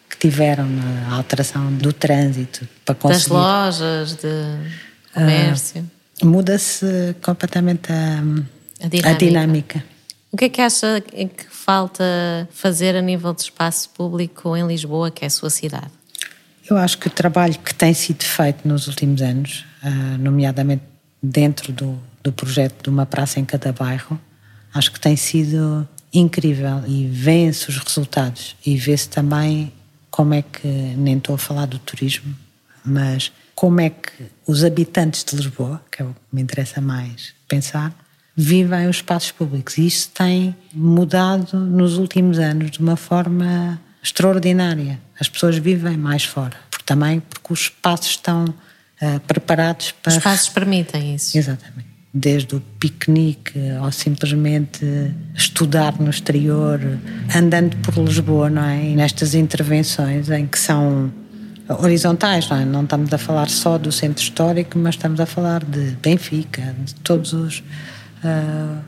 que 0.09 0.17
tiveram 0.19 0.67
na 0.67 1.17
alteração 1.17 1.73
do 1.75 1.93
trânsito 1.93 2.67
para 2.85 2.95
conseguir... 2.95 3.35
Das 3.35 3.77
lojas, 3.77 4.15
de 4.17 4.88
comércio. 5.21 5.91
Uh, 6.23 6.27
Muda-se 6.27 7.15
completamente 7.23 7.93
a, 7.93 8.19
a, 8.85 8.89
dinâmica. 8.89 9.11
a, 9.11 9.13
dinâmica. 9.13 9.85
O 10.31 10.37
que 10.37 10.45
é 10.47 10.49
que 10.49 10.61
acha 10.61 11.01
que 11.01 11.47
falta 11.49 12.05
fazer 12.53 12.97
a 12.97 13.01
nível 13.01 13.33
de 13.33 13.43
espaço 13.43 13.89
público 13.91 14.57
em 14.57 14.67
Lisboa, 14.67 15.11
que 15.11 15.25
é 15.25 15.29
a 15.29 15.31
sua 15.31 15.51
cidade? 15.51 15.91
Eu 16.69 16.77
acho 16.77 16.99
que 16.99 17.07
o 17.07 17.11
trabalho 17.11 17.59
que 17.59 17.75
tem 17.75 17.95
sido 17.95 18.25
feito 18.25 18.69
nos 18.69 18.89
últimos 18.89 19.23
anos, 19.23 19.65
uh, 19.83 20.19
nomeadamente 20.19 20.83
dentro 21.23 21.73
do, 21.73 21.99
do 22.23 22.33
projeto 22.33 22.83
de 22.83 22.91
uma 22.91 23.07
praça 23.07 23.41
em 23.41 23.45
cada 23.45 23.73
bairro, 23.73 24.21
acho 24.75 24.93
que 24.93 25.01
tem 25.01 25.17
sido 25.17 25.89
incrível 26.13 26.83
e 26.87 27.07
vê-se 27.07 27.69
os 27.69 27.79
resultados 27.79 28.57
e 28.65 28.77
vê-se 28.77 29.09
também 29.09 29.73
como 30.11 30.35
é 30.35 30.43
que, 30.43 30.67
nem 30.69 31.17
estou 31.17 31.35
a 31.35 31.39
falar 31.39 31.67
do 31.67 31.79
turismo, 31.79 32.35
mas 32.85 33.33
como 33.59 33.81
é 33.81 33.91
que 33.91 34.13
os 34.47 34.63
habitantes 34.63 35.25
de 35.25 35.35
Lisboa, 35.35 35.83
que 35.91 36.01
é 36.01 36.05
o 36.05 36.11
que 36.11 36.21
me 36.33 36.41
interessa 36.41 36.81
mais 36.81 37.35
pensar, 37.49 37.93
vivem 38.37 38.87
os 38.87 38.99
espaços 38.99 39.33
públicos. 39.33 39.77
E 39.79 39.85
isso 39.85 40.11
tem 40.15 40.55
mudado 40.73 41.59
nos 41.59 41.99
últimos 41.99 42.39
anos 42.39 42.71
de 42.71 42.79
uma 42.79 42.95
forma 42.95 43.81
extraordinária. 44.01 45.01
As 45.19 45.29
pessoas 45.29 45.59
vivem 45.59 45.97
mais 45.97 46.23
fora, 46.23 46.57
porque 46.71 46.85
também 46.87 47.19
porque 47.19 47.53
os 47.53 47.63
espaços 47.63 48.11
estão 48.11 48.45
uh, 48.45 49.21
preparados 49.27 49.91
para. 49.91 50.11
Os 50.11 50.17
espaços 50.19 50.49
permitem 50.51 51.17
isso. 51.17 51.37
Exatamente. 51.37 51.89
Desde 52.15 52.55
o 52.55 52.61
piquenique 52.61 53.59
ou 53.83 53.91
simplesmente 53.91 54.87
estudar 55.35 55.99
no 55.99 56.11
exterior, 56.11 56.79
andando 57.35 57.77
por 57.79 57.99
Lisboa, 58.05 58.49
não 58.49 58.63
é? 58.63 58.85
E 58.85 58.95
nestas 58.95 59.35
intervenções 59.35 60.31
em 60.31 60.47
que 60.47 60.61
são 60.61 61.13
horizontais, 61.69 62.49
não, 62.49 62.57
é? 62.57 62.65
não 62.65 62.85
estamos 62.85 63.13
a 63.13 63.19
falar 63.19 63.49
só 63.49 63.77
do 63.77 63.93
centro 63.93 64.23
histórico, 64.23 64.79
mas 64.79 64.95
estamos 64.95 65.21
a 65.21 65.27
falar 65.27 65.65
de 65.65 65.97
Benfica, 66.03 66.75
de 66.85 66.95
todos 66.97 67.33
os, 67.33 67.59
uh, 68.25 68.83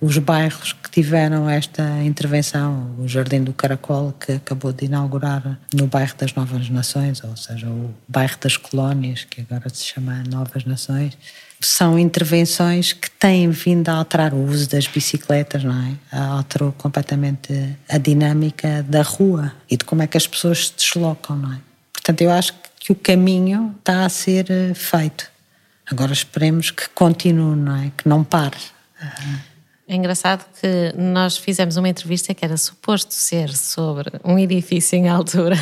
os 0.00 0.16
bairros 0.18 0.72
que 0.72 0.90
tiveram 0.90 1.50
esta 1.50 1.82
intervenção, 2.04 2.94
o 2.98 3.08
Jardim 3.08 3.42
do 3.42 3.52
Caracol, 3.52 4.12
que 4.12 4.32
acabou 4.32 4.72
de 4.72 4.84
inaugurar 4.84 5.58
no 5.74 5.86
bairro 5.86 6.14
das 6.16 6.32
Novas 6.34 6.68
Nações, 6.70 7.22
ou 7.24 7.36
seja, 7.36 7.66
o 7.68 7.92
bairro 8.06 8.36
das 8.40 8.56
Colónias, 8.56 9.24
que 9.24 9.40
agora 9.40 9.68
se 9.68 9.84
chama 9.84 10.22
Novas 10.30 10.64
Nações. 10.64 11.18
São 11.60 11.98
intervenções 11.98 12.92
que 12.92 13.10
têm 13.10 13.50
vindo 13.50 13.88
a 13.88 13.94
alterar 13.94 14.34
o 14.34 14.44
uso 14.44 14.68
das 14.68 14.86
bicicletas, 14.86 15.64
não 15.64 15.74
é? 15.74 16.16
Alterou 16.16 16.70
completamente 16.72 17.76
a 17.88 17.96
dinâmica 17.96 18.84
da 18.86 19.00
rua 19.00 19.52
e 19.68 19.76
de 19.76 19.84
como 19.84 20.02
é 20.02 20.06
que 20.06 20.18
as 20.18 20.26
pessoas 20.26 20.68
se 20.68 20.74
deslocam, 20.76 21.36
não 21.36 21.54
é? 21.54 21.58
Portanto, 22.06 22.22
eu 22.22 22.30
acho 22.30 22.54
que 22.78 22.92
o 22.92 22.94
caminho 22.94 23.74
está 23.80 24.04
a 24.04 24.08
ser 24.08 24.48
eh, 24.48 24.72
feito. 24.74 25.28
Agora 25.90 26.12
esperemos 26.12 26.70
que 26.70 26.88
continue, 26.90 27.56
não 27.56 27.74
é? 27.74 27.90
Que 27.96 28.08
não 28.08 28.22
pare. 28.22 28.56
É 29.88 29.96
engraçado 29.96 30.46
que 30.60 30.94
nós 30.96 31.36
fizemos 31.36 31.76
uma 31.76 31.88
entrevista 31.88 32.32
que 32.32 32.44
era 32.44 32.56
suposto 32.56 33.12
ser 33.12 33.52
sobre 33.52 34.12
um 34.24 34.38
edifício 34.38 34.96
em 34.96 35.08
altura 35.08 35.56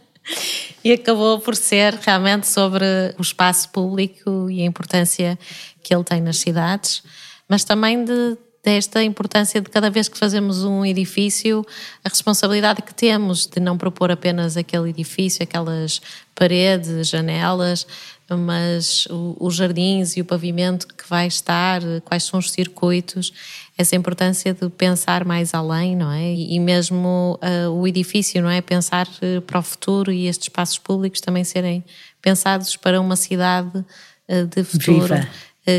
e 0.82 0.90
acabou 0.90 1.38
por 1.38 1.54
ser 1.54 1.92
realmente 1.96 2.46
sobre 2.46 2.86
o 3.18 3.20
espaço 3.20 3.68
público 3.68 4.48
e 4.48 4.62
a 4.62 4.64
importância 4.64 5.38
que 5.82 5.94
ele 5.94 6.04
tem 6.04 6.22
nas 6.22 6.38
cidades, 6.38 7.02
mas 7.46 7.62
também 7.62 8.06
de 8.06 8.38
desta 8.68 9.02
importância 9.02 9.62
de 9.62 9.70
cada 9.70 9.88
vez 9.88 10.08
que 10.10 10.18
fazemos 10.18 10.62
um 10.62 10.84
edifício, 10.84 11.64
a 12.04 12.08
responsabilidade 12.10 12.82
que 12.82 12.92
temos 12.92 13.46
de 13.46 13.58
não 13.60 13.78
propor 13.78 14.10
apenas 14.10 14.58
aquele 14.58 14.90
edifício, 14.90 15.42
aquelas 15.42 16.02
paredes, 16.34 17.08
janelas, 17.08 17.86
mas 18.30 19.08
os 19.10 19.54
jardins 19.54 20.18
e 20.18 20.20
o 20.20 20.24
pavimento 20.24 20.86
que 20.86 21.08
vai 21.08 21.26
estar, 21.26 21.80
quais 22.04 22.24
são 22.24 22.38
os 22.38 22.50
circuitos, 22.50 23.32
essa 23.76 23.96
importância 23.96 24.52
de 24.52 24.68
pensar 24.68 25.24
mais 25.24 25.54
além, 25.54 25.96
não 25.96 26.12
é? 26.12 26.34
E 26.34 26.60
mesmo 26.60 27.40
uh, 27.42 27.70
o 27.70 27.88
edifício, 27.88 28.42
não 28.42 28.50
é? 28.50 28.60
Pensar 28.60 29.08
uh, 29.08 29.40
para 29.40 29.60
o 29.60 29.62
futuro 29.62 30.12
e 30.12 30.26
estes 30.26 30.48
espaços 30.48 30.78
públicos 30.78 31.22
também 31.22 31.42
serem 31.42 31.82
pensados 32.20 32.76
para 32.76 33.00
uma 33.00 33.16
cidade 33.16 33.78
uh, 33.78 34.46
de 34.46 34.62
futuro. 34.62 35.14
Viva 35.14 35.14
eh, 35.16 35.28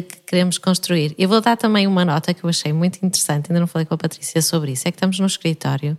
que 0.01 0.21
queremos 0.25 0.57
construir. 0.57 1.13
Eu 1.17 1.27
vou 1.27 1.41
dar 1.41 1.57
também 1.57 1.87
uma 1.87 2.05
nota 2.05 2.33
que 2.33 2.43
eu 2.43 2.49
achei 2.49 2.71
muito 2.71 2.97
interessante, 3.03 3.51
ainda 3.51 3.59
não 3.59 3.67
falei 3.67 3.85
com 3.85 3.93
a 3.93 3.97
Patrícia 3.97 4.41
sobre 4.41 4.71
isso, 4.71 4.87
é 4.87 4.91
que 4.91 4.97
estamos 4.97 5.19
no 5.19 5.25
escritório, 5.25 5.97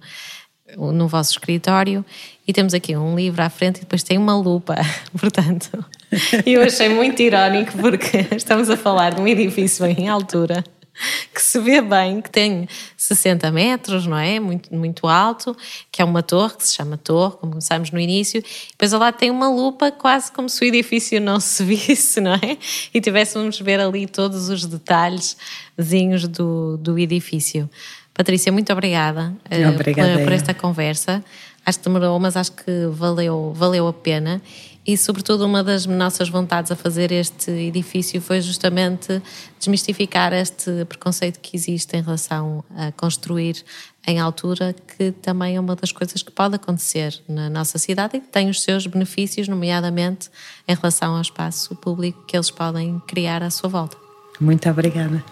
no 0.77 1.09
vosso 1.09 1.33
escritório, 1.33 2.05
e 2.47 2.53
temos 2.53 2.75
aqui 2.75 2.97
um 2.97 3.17
livro 3.17 3.43
à 3.43 3.51
frente 3.51 3.79
e 3.79 3.81
depois 3.81 4.03
tem 4.03 4.17
uma 4.17 4.37
lupa, 4.37 4.77
portanto, 5.19 5.85
eu 6.47 6.63
achei 6.63 6.89
muito 6.89 7.21
irónico 7.21 7.77
porque 7.79 8.27
estamos 8.35 8.71
a 8.71 8.77
falar 8.77 9.15
de 9.15 9.21
um 9.21 9.27
edifício 9.27 9.85
em 9.87 10.09
altura 10.09 10.65
que 11.35 11.41
se 11.41 11.59
vê 11.59 11.81
bem, 11.81 12.21
que 12.21 12.31
tem 12.31 12.69
60 12.97 13.51
metros, 13.51 14.07
não 14.07 14.17
é? 14.17 14.39
Muito, 14.39 14.75
muito 14.75 15.07
alto, 15.07 15.57
que 15.91 16.03
é 16.03 16.05
uma 16.05 16.23
torre, 16.23 16.57
que 16.57 16.67
se 16.67 16.75
chama 16.75 16.97
torre, 16.97 17.37
como 17.37 17.53
começámos 17.53 17.91
no 17.91 17.99
início. 17.99 18.43
Depois 18.71 18.93
lado 18.93 19.17
tem 19.17 19.31
uma 19.31 19.49
lupa, 19.49 19.91
quase 19.91 20.31
como 20.33 20.49
se 20.49 20.63
o 20.63 20.67
edifício 20.67 21.21
não 21.21 21.41
se 21.41 21.65
visse, 21.65 22.21
não 22.21 22.35
é? 22.35 22.59
E 22.93 23.01
tivéssemos 23.01 23.59
ver 23.61 23.81
ali 23.81 24.07
todos 24.07 24.49
os 24.49 24.65
detalhezinhos 24.67 26.27
do, 26.29 26.77
do 26.77 26.99
edifício. 26.99 27.69
Patrícia, 28.13 28.53
muito 28.53 28.73
obrigada, 28.73 29.33
eh, 29.49 29.71
por, 29.73 29.85
por 30.25 30.33
esta 30.33 30.53
conversa. 30.53 31.25
Acho 31.65 31.79
que 31.79 31.85
demorou, 31.85 32.19
mas 32.19 32.37
acho 32.37 32.53
que 32.53 32.87
valeu, 32.91 33.53
valeu 33.55 33.87
a 33.87 33.93
pena 33.93 34.43
e, 34.87 34.97
sobretudo, 34.97 35.45
uma 35.45 35.63
das 35.63 35.85
nossas 35.85 36.29
vontades 36.29 36.73
a 36.73 36.77
fazer 36.77 37.13
este 37.13 37.51
edifício 37.51 38.21
foi 38.21 38.41
justamente 38.41 39.23
desmistificar 39.59 40.33
este 40.33 40.85
preconceito 40.87 41.39
que 41.39 41.57
existe 41.57 41.97
em 41.97 42.03
relação 42.03 42.65
a 42.75 42.91
construir 42.93 43.63
em 44.07 44.19
altura, 44.19 44.75
que 44.97 45.13
também 45.13 45.57
é 45.57 45.61
uma 45.61 45.77
das 45.77 45.93
coisas 45.93 46.23
que 46.23 46.31
pode 46.31 46.55
acontecer 46.55 47.21
na 47.29 47.51
nossa 47.51 47.79
cidade 47.79 48.17
e 48.17 48.21
que 48.21 48.29
tem 48.29 48.49
os 48.49 48.63
seus 48.63 48.87
benefícios, 48.87 49.47
nomeadamente 49.47 50.31
em 50.67 50.75
relação 50.75 51.15
ao 51.15 51.21
espaço 51.21 51.77
público 51.77 52.25
que 52.27 52.37
eles 52.37 52.51
podem 52.51 53.01
criar 53.07 53.43
à 53.43 53.51
sua 53.51 53.69
volta. 53.69 53.97
Muito 54.41 54.69
obrigada. 54.71 55.23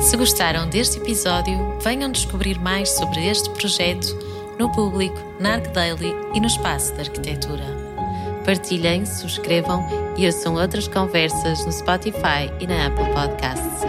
Se 0.00 0.16
gostaram 0.16 0.68
deste 0.68 0.98
episódio, 0.98 1.56
venham 1.80 2.10
descobrir 2.10 2.58
mais 2.58 2.90
sobre 2.90 3.26
este 3.26 3.50
projeto 3.50 4.16
no 4.58 4.70
público, 4.72 5.16
na 5.40 5.54
ArcDaily 5.54 6.14
e 6.34 6.40
no 6.40 6.46
espaço 6.46 6.92
da 6.94 7.02
arquitetura. 7.02 7.64
Partilhem, 8.44 9.04
subscrevam 9.04 9.84
e 10.16 10.26
ouçam 10.26 10.54
outras 10.54 10.88
conversas 10.88 11.64
no 11.64 11.72
Spotify 11.72 12.50
e 12.58 12.66
na 12.66 12.86
Apple 12.86 13.04
Podcasts. 13.12 13.82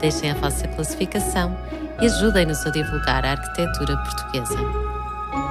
Deixem 0.00 0.30
a 0.30 0.34
vossa 0.34 0.66
classificação 0.68 1.56
e 2.00 2.06
ajudem-nos 2.06 2.64
a 2.66 2.70
divulgar 2.70 3.24
a 3.24 3.32
arquitetura 3.32 3.96
portuguesa. 3.96 4.58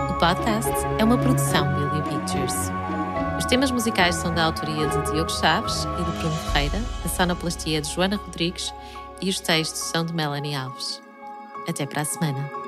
O 0.09 0.13
podcast 0.19 0.71
é 0.99 1.03
uma 1.03 1.17
produção 1.17 1.67
William 1.67 2.03
Pictures. 2.03 2.71
Os 3.37 3.45
temas 3.45 3.69
musicais 3.69 4.15
são 4.15 4.33
da 4.33 4.45
autoria 4.45 4.87
de 4.87 5.11
Diogo 5.11 5.29
Chaves 5.29 5.85
e 5.99 6.03
de 6.03 6.11
Bruno 6.17 6.35
Ferreira, 6.35 6.81
a 7.03 7.07
sonoplastia 7.07 7.81
de 7.81 7.93
Joana 7.93 8.15
Rodrigues 8.15 8.73
e 9.21 9.29
os 9.29 9.39
textos 9.39 9.79
são 9.79 10.05
de 10.05 10.13
Melanie 10.13 10.55
Alves. 10.55 11.01
Até 11.67 11.85
para 11.85 12.01
a 12.01 12.05
semana. 12.05 12.64